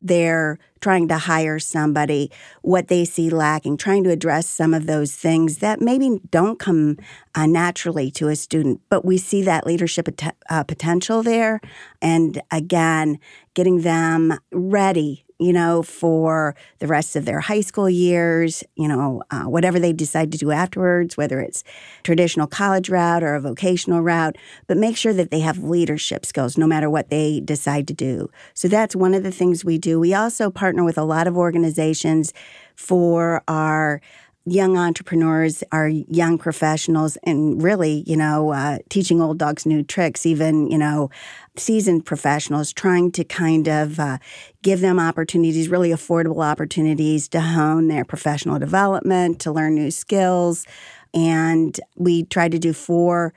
they're 0.01 0.59
trying 0.83 1.07
to 1.07 1.17
hire 1.17 1.59
somebody, 1.59 2.29
what 2.61 2.89
they 2.89 3.05
see 3.05 3.29
lacking, 3.29 3.77
trying 3.77 4.03
to 4.03 4.09
address 4.09 4.47
some 4.47 4.73
of 4.73 4.85
those 4.85 5.15
things 5.15 5.59
that 5.59 5.79
maybe 5.79 6.19
don't 6.29 6.59
come 6.59 6.97
uh, 7.35 7.45
naturally 7.45 8.11
to 8.11 8.27
a 8.27 8.35
student. 8.35 8.81
But 8.89 9.05
we 9.05 9.17
see 9.17 9.41
that 9.43 9.65
leadership 9.65 10.09
uh, 10.49 10.63
potential 10.65 11.23
there. 11.23 11.61
And 12.01 12.41
again, 12.51 13.17
getting 13.53 13.81
them 13.81 14.37
ready 14.51 15.22
you 15.39 15.53
know, 15.53 15.83
for 15.83 16.55
the 16.79 16.87
rest 16.87 17.15
of 17.15 17.25
their 17.25 17.39
high 17.39 17.61
school 17.61 17.89
years, 17.89 18.63
you 18.75 18.87
know, 18.87 19.23
uh, 19.31 19.43
whatever 19.43 19.79
they 19.79 19.93
decide 19.93 20.31
to 20.31 20.37
do 20.37 20.51
afterwards, 20.51 21.17
whether 21.17 21.39
it's 21.39 21.63
traditional 22.03 22.47
college 22.47 22.89
route 22.89 23.23
or 23.23 23.35
a 23.35 23.41
vocational 23.41 24.01
route, 24.01 24.37
but 24.67 24.77
make 24.77 24.97
sure 24.97 25.13
that 25.13 25.31
they 25.31 25.39
have 25.39 25.57
leadership 25.57 26.25
skills 26.25 26.57
no 26.57 26.67
matter 26.67 26.89
what 26.89 27.09
they 27.09 27.39
decide 27.39 27.87
to 27.87 27.93
do. 27.93 28.29
So 28.53 28.67
that's 28.67 28.95
one 28.95 29.13
of 29.13 29.23
the 29.23 29.31
things 29.31 29.65
we 29.65 29.77
do. 29.77 29.99
We 29.99 30.13
also 30.13 30.49
partner 30.49 30.83
with 30.83 30.97
a 30.97 31.03
lot 31.03 31.27
of 31.27 31.37
organizations 31.37 32.33
for 32.75 33.43
our 33.47 34.01
young 34.45 34.77
entrepreneurs, 34.77 35.63
our 35.71 35.87
young 35.87 36.37
professionals, 36.37 37.17
and 37.23 37.61
really, 37.63 38.03
you 38.05 38.17
know, 38.17 38.51
uh, 38.51 38.77
teaching 38.89 39.21
old 39.21 39.37
dogs 39.37 39.65
new 39.65 39.83
tricks, 39.83 40.25
even, 40.25 40.69
you 40.69 40.77
know, 40.77 41.09
seasoned 41.57 42.05
professionals, 42.05 42.73
trying 42.73 43.11
to 43.11 43.23
kind 43.23 43.67
of 43.67 43.99
uh, 43.99 44.17
give 44.61 44.81
them 44.81 44.99
opportunities, 44.99 45.69
really 45.69 45.89
affordable 45.89 46.43
opportunities 46.43 47.27
to 47.29 47.41
hone 47.41 47.87
their 47.87 48.05
professional 48.05 48.59
development, 48.59 49.39
to 49.41 49.51
learn 49.51 49.75
new 49.75 49.91
skills. 49.91 50.65
And 51.13 51.79
we 51.95 52.23
try 52.23 52.49
to 52.49 52.57
do 52.57 52.73
four 52.73 53.33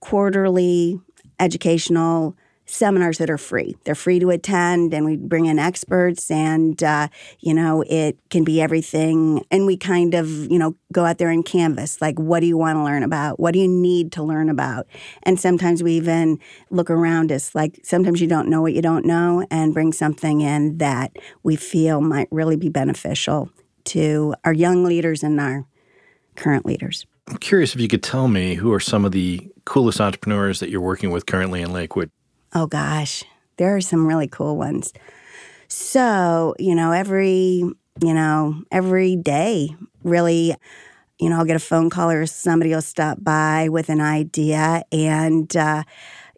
quarterly 0.00 1.00
educational 1.40 2.36
seminars 2.66 3.18
that 3.18 3.30
are 3.30 3.38
free. 3.38 3.76
They're 3.84 3.94
free 3.94 4.18
to 4.20 4.30
attend, 4.30 4.94
and 4.94 5.04
we 5.04 5.16
bring 5.16 5.46
in 5.46 5.58
experts, 5.58 6.30
and 6.30 6.82
uh, 6.82 7.08
you 7.40 7.54
know 7.54 7.82
it 7.82 8.18
can 8.30 8.44
be 8.44 8.60
everything. 8.60 9.44
And 9.50 9.66
we 9.66 9.76
kind 9.76 10.14
of 10.14 10.28
you 10.28 10.58
know 10.58 10.76
go 10.92 11.04
out 11.04 11.18
there 11.18 11.30
and 11.30 11.44
canvas 11.44 12.00
like, 12.00 12.18
what 12.18 12.40
do 12.40 12.46
you 12.46 12.56
want 12.56 12.76
to 12.76 12.84
learn 12.84 13.02
about? 13.02 13.38
What 13.38 13.52
do 13.52 13.60
you 13.60 13.68
need 13.68 14.12
to 14.12 14.22
learn 14.22 14.48
about? 14.48 14.86
And 15.24 15.38
sometimes 15.38 15.82
we 15.82 15.92
even 15.94 16.38
look 16.70 16.90
around 16.90 17.32
us 17.32 17.54
like 17.54 17.80
sometimes 17.82 18.20
you 18.20 18.26
don't 18.26 18.48
know 18.48 18.62
what 18.62 18.74
you 18.74 18.82
don't 18.82 19.04
know, 19.04 19.46
and 19.50 19.74
bring 19.74 19.92
something 19.92 20.40
in 20.40 20.78
that 20.78 21.12
we 21.42 21.56
feel 21.56 22.00
might 22.00 22.28
really 22.30 22.56
be 22.56 22.68
beneficial 22.68 23.50
to 23.84 24.34
our 24.44 24.52
young 24.52 24.84
leaders 24.84 25.22
and 25.22 25.40
our 25.40 25.66
current 26.36 26.66
leaders. 26.66 27.06
I'm 27.28 27.38
curious 27.38 27.74
if 27.74 27.80
you 27.80 27.88
could 27.88 28.02
tell 28.02 28.28
me 28.28 28.54
who 28.54 28.72
are 28.72 28.80
some 28.80 29.04
of 29.04 29.12
the 29.12 29.48
coolest 29.64 30.00
entrepreneurs 30.00 30.60
that 30.60 30.68
you're 30.68 30.80
working 30.80 31.10
with 31.10 31.26
currently 31.26 31.62
in 31.62 31.72
Lakewood. 31.72 32.10
Oh 32.54 32.66
gosh, 32.66 33.24
there 33.56 33.74
are 33.76 33.80
some 33.80 34.06
really 34.06 34.28
cool 34.28 34.56
ones. 34.56 34.92
So, 35.68 36.54
you 36.58 36.74
know, 36.74 36.92
every, 36.92 37.64
you 38.02 38.14
know, 38.14 38.62
every 38.72 39.16
day, 39.16 39.76
really, 40.04 40.54
you 41.20 41.30
know, 41.30 41.38
I'll 41.38 41.46
get 41.46 41.56
a 41.56 41.60
phone 41.60 41.90
call 41.90 42.10
or 42.10 42.26
somebody 42.26 42.70
will 42.72 42.82
stop 42.82 43.18
by 43.22 43.68
with 43.70 43.90
an 43.90 44.00
idea. 44.00 44.82
And, 44.92 45.54
uh, 45.56 45.84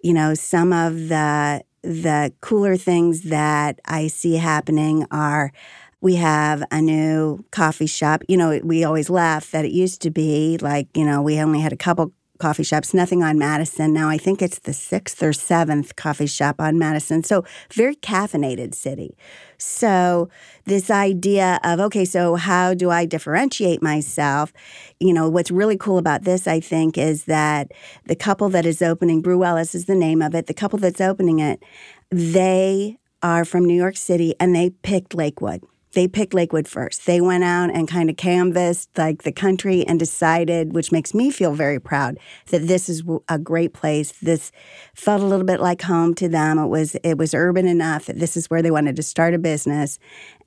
you 0.02 0.14
know, 0.14 0.35
some 0.35 0.73
of 0.73 1.08
the, 1.08 1.62
the 1.82 2.32
cooler 2.40 2.76
things 2.76 3.23
that 3.25 3.80
I 3.87 4.08
see 4.08 4.37
happening 4.37 5.06
are 5.11 5.52
We 6.00 6.16
have 6.16 6.62
a 6.70 6.80
new 6.82 7.44
coffee 7.50 7.87
shop. 7.87 8.23
You 8.28 8.37
know, 8.37 8.61
we 8.62 8.85
always 8.85 9.11
laugh 9.11 9.50
that 9.52 9.64
it 9.64 9.73
used 9.73 10.02
to 10.02 10.11
be 10.11 10.58
like, 10.61 10.88
you 10.96 11.04
know, 11.04 11.23
we 11.23 11.40
only 11.40 11.61
had 11.61 11.73
a 11.73 11.76
couple 11.76 12.12
coffee 12.38 12.62
shops, 12.62 12.94
nothing 12.94 13.22
on 13.22 13.38
Madison. 13.38 13.92
Now 13.92 14.08
I 14.08 14.18
think 14.18 14.42
it's 14.42 14.58
the 14.58 14.72
sixth 14.72 15.22
or 15.22 15.32
seventh 15.32 15.96
coffee 15.96 16.26
shop 16.26 16.56
on 16.60 16.78
Madison. 16.78 17.22
So 17.22 17.44
very 17.72 17.96
caffeinated 17.96 18.74
city. 18.74 19.16
So 19.58 20.28
this 20.64 20.90
idea 20.90 21.58
of, 21.64 21.80
okay, 21.80 22.04
so 22.04 22.34
how 22.34 22.74
do 22.74 22.90
I 22.90 23.06
differentiate 23.06 23.82
myself? 23.82 24.52
You 25.00 25.12
know, 25.12 25.28
what's 25.28 25.50
really 25.50 25.76
cool 25.76 25.98
about 25.98 26.24
this, 26.24 26.46
I 26.46 26.60
think, 26.60 26.98
is 26.98 27.24
that 27.24 27.72
the 28.06 28.16
couple 28.16 28.48
that 28.50 28.66
is 28.66 28.82
opening, 28.82 29.22
Brewella's 29.22 29.74
is 29.74 29.86
the 29.86 29.94
name 29.94 30.22
of 30.22 30.34
it, 30.34 30.46
the 30.46 30.54
couple 30.54 30.78
that's 30.78 31.00
opening 31.00 31.38
it, 31.38 31.62
they 32.10 32.98
are 33.22 33.44
from 33.44 33.64
New 33.64 33.74
York 33.74 33.96
City 33.96 34.34
and 34.38 34.54
they 34.54 34.70
picked 34.70 35.14
Lakewood 35.14 35.62
they 35.96 36.06
picked 36.06 36.34
Lakewood 36.34 36.68
first. 36.68 37.06
They 37.06 37.22
went 37.22 37.42
out 37.42 37.70
and 37.70 37.88
kind 37.88 38.10
of 38.10 38.18
canvassed 38.18 38.90
like 38.98 39.22
the 39.22 39.32
country 39.32 39.82
and 39.86 39.98
decided, 39.98 40.74
which 40.74 40.92
makes 40.92 41.14
me 41.14 41.30
feel 41.30 41.54
very 41.54 41.80
proud, 41.80 42.18
that 42.48 42.68
this 42.68 42.90
is 42.90 43.02
a 43.30 43.38
great 43.38 43.72
place. 43.72 44.12
This 44.12 44.52
felt 44.94 45.22
a 45.22 45.24
little 45.24 45.46
bit 45.46 45.58
like 45.58 45.80
home 45.80 46.14
to 46.16 46.28
them. 46.28 46.58
It 46.58 46.66
was 46.66 46.96
it 46.96 47.16
was 47.16 47.32
urban 47.32 47.66
enough 47.66 48.04
that 48.06 48.18
this 48.18 48.36
is 48.36 48.50
where 48.50 48.60
they 48.60 48.70
wanted 48.70 48.94
to 48.96 49.02
start 49.02 49.32
a 49.32 49.38
business 49.38 49.98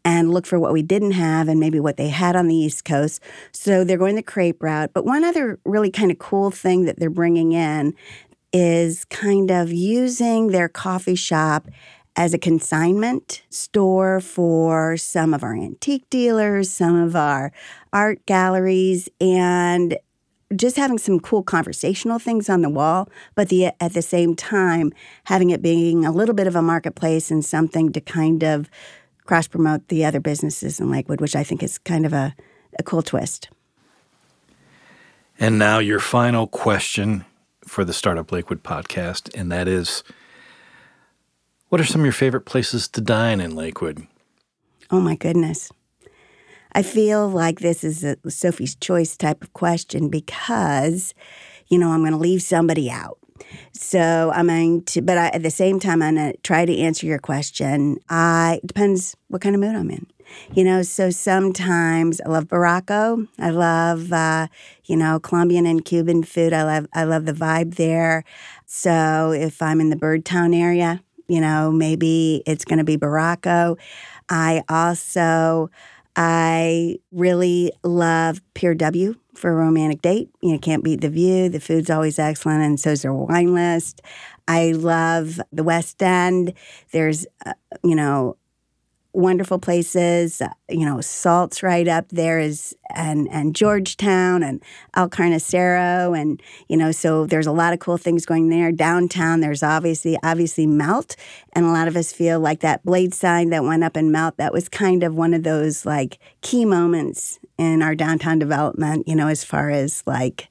and 0.05 0.31
look 0.31 0.45
for 0.45 0.59
what 0.59 0.71
we 0.71 0.83
didn't 0.83 1.13
have 1.13 1.47
and 1.47 1.59
maybe 1.59 1.79
what 1.79 1.97
they 1.97 2.09
had 2.09 2.35
on 2.35 2.47
the 2.47 2.55
East 2.55 2.85
Coast. 2.85 3.19
So 3.51 3.83
they're 3.83 3.97
going 3.97 4.15
the 4.15 4.21
crepe 4.21 4.61
route. 4.61 4.91
But 4.93 5.03
one 5.03 5.23
other 5.23 5.59
really 5.65 5.89
kind 5.89 6.11
of 6.11 6.19
cool 6.19 6.51
thing 6.51 6.85
that 6.85 6.99
they're 6.99 7.09
bringing 7.09 7.53
in 7.53 7.95
is 8.53 9.03
kind 9.05 9.49
of 9.49 9.71
using 9.71 10.47
their 10.47 10.69
coffee 10.69 11.15
shop 11.15 11.67
as 12.19 12.33
a 12.33 12.37
consignment 12.37 13.41
store 13.49 14.19
for 14.19 14.97
some 14.97 15.33
of 15.33 15.41
our 15.41 15.55
antique 15.55 16.07
dealers, 16.09 16.69
some 16.69 17.01
of 17.01 17.15
our 17.15 17.49
art 17.93 18.23
galleries, 18.25 19.07
and 19.21 19.97
just 20.53 20.75
having 20.75 20.97
some 20.97 21.21
cool 21.21 21.41
conversational 21.41 22.19
things 22.19 22.49
on 22.49 22.61
the 22.61 22.69
wall, 22.69 23.07
but 23.35 23.47
the 23.47 23.67
at 23.79 23.93
the 23.93 24.01
same 24.01 24.35
time 24.35 24.91
having 25.23 25.49
it 25.49 25.61
being 25.61 26.03
a 26.03 26.11
little 26.11 26.35
bit 26.35 26.45
of 26.45 26.57
a 26.57 26.61
marketplace 26.61 27.31
and 27.31 27.45
something 27.45 27.89
to 27.93 28.01
kind 28.01 28.43
of 28.43 28.69
cross 29.23 29.47
promote 29.47 29.87
the 29.87 30.03
other 30.03 30.19
businesses 30.19 30.77
in 30.81 30.91
Lakewood, 30.91 31.21
which 31.21 31.37
I 31.37 31.45
think 31.45 31.63
is 31.63 31.77
kind 31.77 32.05
of 32.05 32.11
a, 32.11 32.35
a 32.77 32.83
cool 32.83 33.01
twist. 33.01 33.49
And 35.39 35.57
now 35.57 35.79
your 35.79 36.01
final 36.01 36.47
question 36.47 37.23
for 37.63 37.85
the 37.85 37.93
Startup 37.93 38.29
Lakewood 38.29 38.61
podcast, 38.61 39.33
and 39.39 39.49
that 39.53 39.69
is 39.69 40.03
what 41.69 41.79
are 41.79 41.85
some 41.85 42.01
of 42.01 42.05
your 42.05 42.13
favorite 42.13 42.41
places 42.41 42.87
to 42.89 43.01
dine 43.01 43.39
in 43.39 43.55
Lakewood? 43.55 44.05
Oh 44.91 44.99
my 44.99 45.15
goodness. 45.15 45.71
I 46.73 46.83
feel 46.83 47.27
like 47.27 47.59
this 47.59 47.83
is 47.83 48.03
a 48.03 48.17
Sophie's 48.29 48.75
choice 48.75 49.17
type 49.17 49.43
of 49.43 49.53
question 49.53 50.09
because, 50.09 51.13
you 51.67 51.79
know, 51.79 51.91
I'm 51.91 52.01
going 52.01 52.11
to 52.11 52.17
leave 52.17 52.41
somebody 52.41 52.91
out. 52.91 53.17
So 53.73 54.31
I'm 54.35 54.47
going 54.47 54.83
to, 54.83 55.01
but 55.01 55.17
I, 55.17 55.27
at 55.27 55.43
the 55.43 55.51
same 55.51 55.79
time, 55.79 56.01
I'm 56.01 56.15
going 56.15 56.33
to 56.33 56.37
try 56.41 56.65
to 56.65 56.77
answer 56.77 57.07
your 57.07 57.19
question. 57.19 57.97
I 58.09 58.59
depends 58.65 59.15
what 59.29 59.41
kind 59.41 59.55
of 59.55 59.61
mood 59.61 59.75
I'm 59.75 59.89
in. 59.89 60.07
You 60.53 60.63
know, 60.63 60.83
so 60.83 61.09
sometimes 61.09 62.21
I 62.21 62.29
love 62.29 62.45
Barroco. 62.45 63.27
I 63.39 63.49
love, 63.49 64.13
uh, 64.13 64.47
you 64.85 64.95
know, 64.95 65.19
Colombian 65.19 65.65
and 65.65 65.83
Cuban 65.83 66.21
food. 66.21 66.53
I 66.53 66.63
love, 66.63 66.87
I 66.93 67.03
love 67.03 67.25
the 67.25 67.33
vibe 67.33 67.75
there. 67.75 68.23
So 68.67 69.31
if 69.31 69.59
I'm 69.59 69.81
in 69.81 69.89
the 69.89 69.95
Birdtown 69.95 70.55
area, 70.55 71.01
you 71.29 71.41
know, 71.41 71.71
maybe 71.71 72.43
it's 72.45 72.65
going 72.65 72.79
to 72.79 72.83
be 72.85 72.97
Barroco. 72.97 73.77
I 74.29 74.63
also, 74.69 75.69
I 76.15 76.97
really 77.11 77.71
love 77.83 78.41
Pier 78.53 78.75
W 78.75 79.15
for 79.35 79.51
a 79.51 79.55
romantic 79.55 80.01
date. 80.01 80.29
You 80.41 80.53
know, 80.53 80.59
can't 80.59 80.83
beat 80.83 81.01
the 81.01 81.09
view. 81.09 81.49
The 81.49 81.59
food's 81.59 81.89
always 81.89 82.19
excellent, 82.19 82.63
and 82.63 82.79
so's 82.79 83.03
their 83.03 83.13
wine 83.13 83.53
list. 83.53 84.01
I 84.47 84.71
love 84.71 85.39
the 85.53 85.63
West 85.63 86.01
End. 86.03 86.53
There's, 86.91 87.25
uh, 87.45 87.53
you 87.83 87.95
know, 87.95 88.35
wonderful 89.19 89.59
places. 89.59 90.41
Uh, 90.41 90.49
you 90.69 90.85
know, 90.85 91.01
Salt's 91.01 91.61
right 91.61 91.87
up 91.87 92.09
there 92.09 92.39
is 92.39 92.75
and 92.95 93.27
and 93.29 93.55
Georgetown 93.55 94.41
and 94.41 94.61
El 94.95 95.09
Carnicero 95.09 96.19
and 96.19 96.41
you 96.67 96.77
know, 96.77 96.91
so 96.91 97.25
there's 97.25 97.47
a 97.47 97.51
lot 97.51 97.73
of 97.73 97.79
cool 97.79 97.97
things 97.97 98.25
going 98.25 98.49
there. 98.49 98.71
Downtown, 98.71 99.41
there's 99.41 99.63
obviously 99.63 100.17
obviously 100.23 100.65
Melt, 100.65 101.15
and 101.53 101.65
a 101.65 101.71
lot 101.71 101.87
of 101.87 101.95
us 101.95 102.11
feel 102.11 102.39
like 102.39 102.61
that 102.61 102.83
blade 102.83 103.13
sign 103.13 103.49
that 103.49 103.63
went 103.63 103.83
up 103.83 103.97
in 103.97 104.11
Melt. 104.11 104.37
That 104.37 104.53
was 104.53 104.69
kind 104.69 105.03
of 105.03 105.13
one 105.13 105.33
of 105.33 105.43
those 105.43 105.85
like 105.85 106.19
key 106.41 106.65
moments 106.65 107.39
in 107.57 107.81
our 107.81 107.95
downtown 107.95 108.39
development. 108.39 109.07
You 109.07 109.15
know, 109.15 109.27
as 109.27 109.43
far 109.43 109.69
as 109.69 110.03
like, 110.07 110.47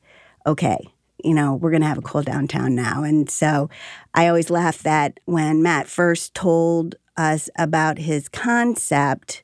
okay, 0.47 0.93
you 1.23 1.35
know, 1.35 1.55
we're 1.55 1.71
going 1.71 1.83
to 1.83 1.89
have 1.89 1.99
a 1.99 2.03
cool 2.03 2.23
downtown 2.23 2.75
now. 2.75 3.03
And 3.03 3.29
so 3.29 3.69
I 4.14 4.29
always 4.29 4.51
laugh 4.51 4.83
that 4.85 5.19
when 5.25 5.62
Matt 5.62 5.88
first 5.88 6.35
told 6.35 6.95
us 7.18 7.50
about 7.59 7.98
his 7.98 8.28
concept, 8.28 9.42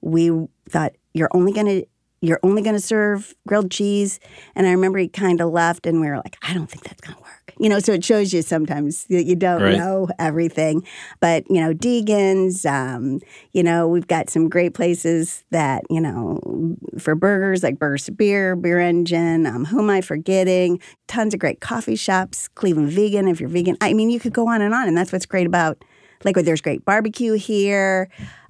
we 0.00 0.30
thought 0.68 0.92
you're 1.14 1.30
only 1.32 1.52
going 1.52 1.66
to 1.66 1.86
you're 2.22 2.40
only 2.44 2.62
going 2.62 2.76
to 2.76 2.80
serve 2.80 3.34
grilled 3.48 3.70
cheese. 3.70 4.20
And 4.54 4.66
I 4.66 4.70
remember 4.70 4.98
he 4.98 5.08
kind 5.08 5.40
of 5.40 5.50
left, 5.50 5.86
and 5.86 6.00
we 6.00 6.06
were 6.06 6.16
like, 6.16 6.36
I 6.40 6.54
don't 6.54 6.70
think 6.70 6.84
that's 6.84 7.00
going 7.00 7.16
to 7.16 7.20
work. 7.20 7.52
You 7.58 7.68
know, 7.68 7.80
so 7.80 7.92
it 7.92 8.04
shows 8.04 8.32
you 8.32 8.42
sometimes 8.42 9.04
that 9.06 9.24
you 9.24 9.34
don't 9.34 9.60
right. 9.60 9.76
know 9.76 10.08
everything. 10.20 10.86
But, 11.20 11.44
you 11.50 11.60
know, 11.60 11.72
Deagan's, 11.72 12.64
um, 12.64 13.18
you 13.50 13.64
know, 13.64 13.88
we've 13.88 14.06
got 14.06 14.30
some 14.30 14.48
great 14.48 14.72
places 14.72 15.42
that, 15.50 15.82
you 15.90 16.00
know, 16.00 16.76
for 16.98 17.16
burgers 17.16 17.64
like 17.64 17.78
Burgers 17.78 18.08
Beer, 18.10 18.54
Beer 18.54 18.78
Engine, 18.78 19.44
um, 19.44 19.64
who 19.64 19.80
am 19.80 19.90
I 19.90 20.00
forgetting? 20.00 20.80
Tons 21.08 21.34
of 21.34 21.40
great 21.40 21.60
coffee 21.60 21.96
shops, 21.96 22.46
Cleveland 22.54 22.90
Vegan, 22.90 23.26
if 23.26 23.40
you're 23.40 23.50
vegan. 23.50 23.76
I 23.80 23.94
mean, 23.94 24.10
you 24.10 24.20
could 24.20 24.32
go 24.32 24.46
on 24.46 24.62
and 24.62 24.72
on. 24.72 24.86
And 24.86 24.96
that's 24.96 25.12
what's 25.12 25.26
great 25.26 25.46
about 25.46 25.84
like 26.24 26.36
there's 26.36 26.60
great 26.60 26.84
barbecue 26.84 27.34
here. 27.34 28.08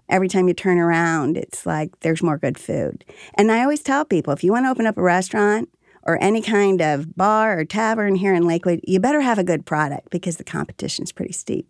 Every 0.08 0.28
time 0.28 0.48
you 0.48 0.54
turn 0.54 0.78
around, 0.78 1.37
it's 1.37 1.64
like 1.64 2.00
there's 2.00 2.22
more 2.22 2.37
good 2.37 2.58
food. 2.58 3.04
And 3.35 3.50
I 3.50 3.62
always 3.62 3.82
tell 3.82 4.04
people 4.04 4.32
if 4.32 4.44
you 4.44 4.52
want 4.52 4.66
to 4.66 4.70
open 4.70 4.87
up 4.87 4.98
a 4.98 5.02
restaurant 5.02 5.68
or 6.02 6.22
any 6.22 6.42
kind 6.42 6.82
of 6.82 7.16
bar 7.16 7.58
or 7.58 7.64
tavern 7.64 8.16
here 8.16 8.35
in 8.35 8.46
Lakewood, 8.46 8.80
you 8.82 9.00
better 9.00 9.20
have 9.20 9.38
a 9.38 9.44
good 9.44 9.64
product 9.64 10.11
because 10.11 10.37
the 10.37 10.44
competition's 10.44 11.12
pretty 11.12 11.32
steep. 11.32 11.66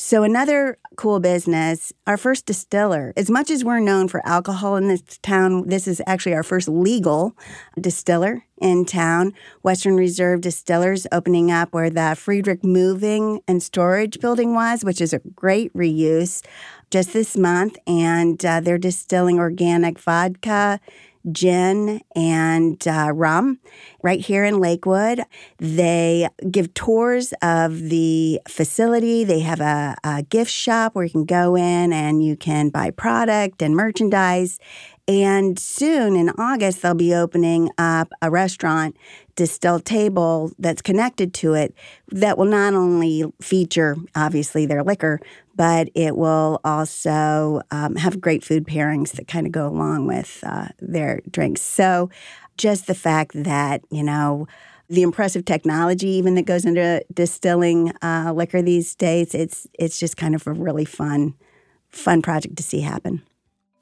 So, 0.00 0.22
another 0.22 0.78
cool 0.94 1.18
business, 1.18 1.92
our 2.06 2.16
first 2.16 2.46
distiller. 2.46 3.12
As 3.16 3.28
much 3.28 3.50
as 3.50 3.64
we're 3.64 3.80
known 3.80 4.06
for 4.06 4.24
alcohol 4.24 4.76
in 4.76 4.86
this 4.86 5.02
town, 5.22 5.66
this 5.66 5.88
is 5.88 6.00
actually 6.06 6.34
our 6.34 6.44
first 6.44 6.68
legal 6.68 7.36
distiller 7.80 8.44
in 8.60 8.84
town. 8.84 9.34
Western 9.62 9.96
Reserve 9.96 10.40
Distillers 10.40 11.08
opening 11.10 11.50
up 11.50 11.72
where 11.72 11.90
the 11.90 12.14
Friedrich 12.16 12.62
Moving 12.62 13.40
and 13.48 13.60
Storage 13.60 14.20
building 14.20 14.54
was, 14.54 14.84
which 14.84 15.00
is 15.00 15.12
a 15.12 15.18
great 15.18 15.74
reuse 15.74 16.44
just 16.92 17.12
this 17.12 17.36
month. 17.36 17.76
And 17.84 18.42
uh, 18.46 18.60
they're 18.60 18.78
distilling 18.78 19.40
organic 19.40 19.98
vodka 19.98 20.78
gin 21.32 22.00
and 22.14 22.86
uh, 22.86 23.10
rum 23.12 23.58
right 24.02 24.20
here 24.20 24.44
in 24.44 24.58
Lakewood. 24.58 25.22
They 25.58 26.28
give 26.50 26.74
tours 26.74 27.32
of 27.42 27.88
the 27.88 28.40
facility. 28.48 29.24
They 29.24 29.40
have 29.40 29.60
a, 29.60 29.96
a 30.04 30.22
gift 30.22 30.50
shop 30.50 30.94
where 30.94 31.04
you 31.04 31.10
can 31.10 31.24
go 31.24 31.56
in 31.56 31.92
and 31.92 32.24
you 32.24 32.36
can 32.36 32.70
buy 32.70 32.90
product 32.90 33.62
and 33.62 33.74
merchandise. 33.76 34.58
And 35.06 35.58
soon 35.58 36.16
in 36.16 36.28
August, 36.38 36.82
they'll 36.82 36.94
be 36.94 37.14
opening 37.14 37.70
up 37.78 38.12
a 38.20 38.30
restaurant, 38.30 38.94
Distill 39.36 39.80
Table, 39.80 40.52
that's 40.58 40.82
connected 40.82 41.32
to 41.34 41.54
it 41.54 41.74
that 42.10 42.36
will 42.36 42.44
not 42.44 42.74
only 42.74 43.24
feature, 43.40 43.96
obviously, 44.14 44.66
their 44.66 44.82
liquor, 44.82 45.18
but 45.58 45.90
it 45.96 46.16
will 46.16 46.60
also 46.64 47.60
um, 47.72 47.96
have 47.96 48.20
great 48.20 48.44
food 48.44 48.64
pairings 48.64 49.10
that 49.12 49.26
kind 49.26 49.44
of 49.44 49.52
go 49.52 49.66
along 49.66 50.06
with 50.06 50.38
uh, 50.46 50.68
their 50.78 51.20
drinks. 51.28 51.60
So 51.60 52.10
just 52.56 52.86
the 52.86 52.94
fact 52.94 53.32
that, 53.34 53.82
you 53.90 54.04
know, 54.04 54.46
the 54.88 55.02
impressive 55.02 55.44
technology 55.44 56.10
even 56.10 56.36
that 56.36 56.46
goes 56.46 56.64
into 56.64 57.04
distilling 57.12 57.92
uh, 58.02 58.32
liquor 58.34 58.62
these 58.62 58.94
days, 58.94 59.34
it's 59.34 59.66
it's 59.78 59.98
just 59.98 60.16
kind 60.16 60.36
of 60.36 60.46
a 60.46 60.52
really 60.52 60.84
fun, 60.84 61.34
fun 61.88 62.22
project 62.22 62.56
to 62.56 62.62
see 62.62 62.80
happen. 62.80 63.20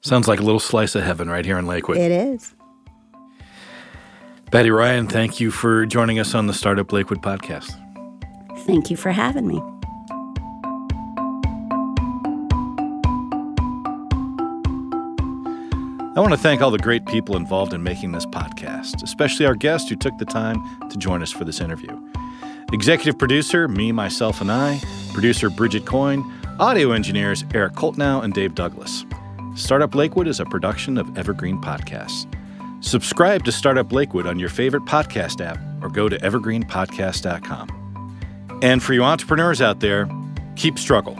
Sounds 0.01 0.27
like 0.27 0.39
a 0.39 0.43
little 0.43 0.59
slice 0.59 0.95
of 0.95 1.03
heaven 1.03 1.29
right 1.29 1.45
here 1.45 1.59
in 1.59 1.67
Lakewood. 1.67 1.97
It 1.97 2.11
is. 2.11 2.55
Patty 4.51 4.71
Ryan, 4.71 5.07
thank 5.07 5.39
you 5.39 5.51
for 5.51 5.85
joining 5.85 6.17
us 6.17 6.33
on 6.33 6.47
the 6.47 6.53
Startup 6.53 6.91
Lakewood 6.91 7.21
podcast. 7.21 7.71
Thank 8.65 8.89
you 8.89 8.97
for 8.97 9.11
having 9.11 9.47
me. 9.47 9.61
I 16.17 16.19
want 16.19 16.33
to 16.33 16.39
thank 16.39 16.63
all 16.63 16.71
the 16.71 16.79
great 16.79 17.05
people 17.05 17.37
involved 17.37 17.75
in 17.75 17.83
making 17.83 18.11
this 18.11 18.25
podcast, 18.25 19.03
especially 19.03 19.45
our 19.45 19.53
guest 19.53 19.87
who 19.87 19.95
took 19.95 20.17
the 20.17 20.25
time 20.25 20.57
to 20.89 20.97
join 20.97 21.21
us 21.21 21.31
for 21.31 21.45
this 21.45 21.61
interview. 21.61 21.95
Executive 22.73 23.19
producer, 23.19 23.67
me, 23.67 23.91
myself, 23.91 24.41
and 24.41 24.51
I, 24.51 24.81
producer 25.13 25.51
Bridget 25.51 25.85
Coyne, 25.85 26.25
audio 26.59 26.91
engineers 26.91 27.45
Eric 27.53 27.73
Coltnow 27.73 28.23
and 28.23 28.33
Dave 28.33 28.55
Douglas. 28.55 29.05
Startup 29.53 29.93
Lakewood 29.93 30.27
is 30.27 30.39
a 30.39 30.45
production 30.45 30.97
of 30.97 31.15
Evergreen 31.19 31.61
Podcasts. 31.61 32.25
Subscribe 32.83 33.45
to 33.45 33.51
Startup 33.51 33.91
Lakewood 33.91 34.25
on 34.25 34.39
your 34.39 34.49
favorite 34.49 34.85
podcast 34.85 35.39
app 35.39 35.59
or 35.83 35.89
go 35.89 36.09
to 36.09 36.17
evergreenpodcast.com. 36.17 38.59
And 38.63 38.81
for 38.81 38.95
you 38.95 39.03
entrepreneurs 39.03 39.61
out 39.61 39.81
there, 39.81 40.09
keep 40.55 40.79
struggle. 40.79 41.15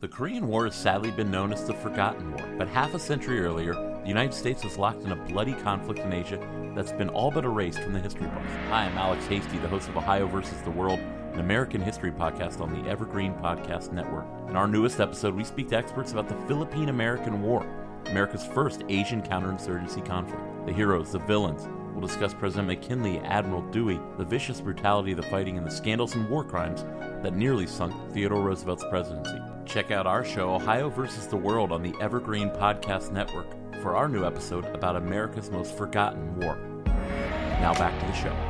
The 0.00 0.06
Korean 0.06 0.46
War 0.46 0.66
has 0.66 0.76
sadly 0.76 1.10
been 1.10 1.28
known 1.28 1.52
as 1.52 1.64
the 1.64 1.74
Forgotten 1.74 2.30
War, 2.30 2.48
but 2.56 2.68
half 2.68 2.94
a 2.94 3.00
century 3.00 3.40
earlier, 3.40 3.74
the 3.74 4.06
United 4.06 4.32
States 4.32 4.62
was 4.62 4.78
locked 4.78 5.02
in 5.02 5.10
a 5.10 5.16
bloody 5.16 5.54
conflict 5.54 5.98
in 5.98 6.12
Asia 6.12 6.38
that's 6.76 6.92
been 6.92 7.08
all 7.08 7.32
but 7.32 7.44
erased 7.44 7.80
from 7.80 7.94
the 7.94 7.98
history 7.98 8.28
books. 8.28 8.52
Hi, 8.68 8.84
I'm 8.84 8.96
Alex 8.96 9.26
Hasty, 9.26 9.58
the 9.58 9.66
host 9.66 9.88
of 9.88 9.96
Ohio 9.96 10.28
versus 10.28 10.62
the 10.62 10.70
World, 10.70 11.00
an 11.32 11.40
American 11.40 11.80
history 11.80 12.12
podcast 12.12 12.60
on 12.60 12.72
the 12.72 12.88
Evergreen 12.88 13.34
Podcast 13.34 13.90
Network. 13.90 14.24
In 14.48 14.54
our 14.54 14.68
newest 14.68 15.00
episode, 15.00 15.34
we 15.34 15.42
speak 15.42 15.68
to 15.70 15.76
experts 15.76 16.12
about 16.12 16.28
the 16.28 16.46
Philippine 16.46 16.90
American 16.90 17.42
War, 17.42 17.66
America's 18.06 18.46
first 18.46 18.84
Asian 18.88 19.20
counterinsurgency 19.20 20.06
conflict. 20.06 20.44
The 20.64 20.72
heroes, 20.72 21.10
the 21.10 21.18
villains. 21.18 21.68
We'll 21.90 22.06
discuss 22.06 22.34
President 22.34 22.68
McKinley, 22.68 23.18
Admiral 23.18 23.62
Dewey, 23.72 23.98
the 24.16 24.24
vicious 24.24 24.60
brutality 24.60 25.10
of 25.10 25.16
the 25.16 25.24
fighting, 25.24 25.58
and 25.58 25.66
the 25.66 25.72
scandals 25.72 26.14
and 26.14 26.30
war 26.30 26.44
crimes 26.44 26.84
that 27.24 27.34
nearly 27.34 27.66
sunk 27.66 28.12
Theodore 28.12 28.42
Roosevelt's 28.42 28.84
presidency. 28.84 29.40
Check 29.68 29.90
out 29.90 30.06
our 30.06 30.24
show, 30.24 30.54
Ohio 30.54 30.88
versus 30.88 31.26
the 31.26 31.36
World, 31.36 31.72
on 31.72 31.82
the 31.82 31.92
Evergreen 32.00 32.48
Podcast 32.48 33.12
Network 33.12 33.46
for 33.82 33.96
our 33.96 34.08
new 34.08 34.24
episode 34.24 34.64
about 34.74 34.96
America's 34.96 35.50
most 35.50 35.76
forgotten 35.76 36.40
war. 36.40 36.56
Now 36.86 37.74
back 37.74 38.00
to 38.00 38.06
the 38.06 38.14
show. 38.14 38.47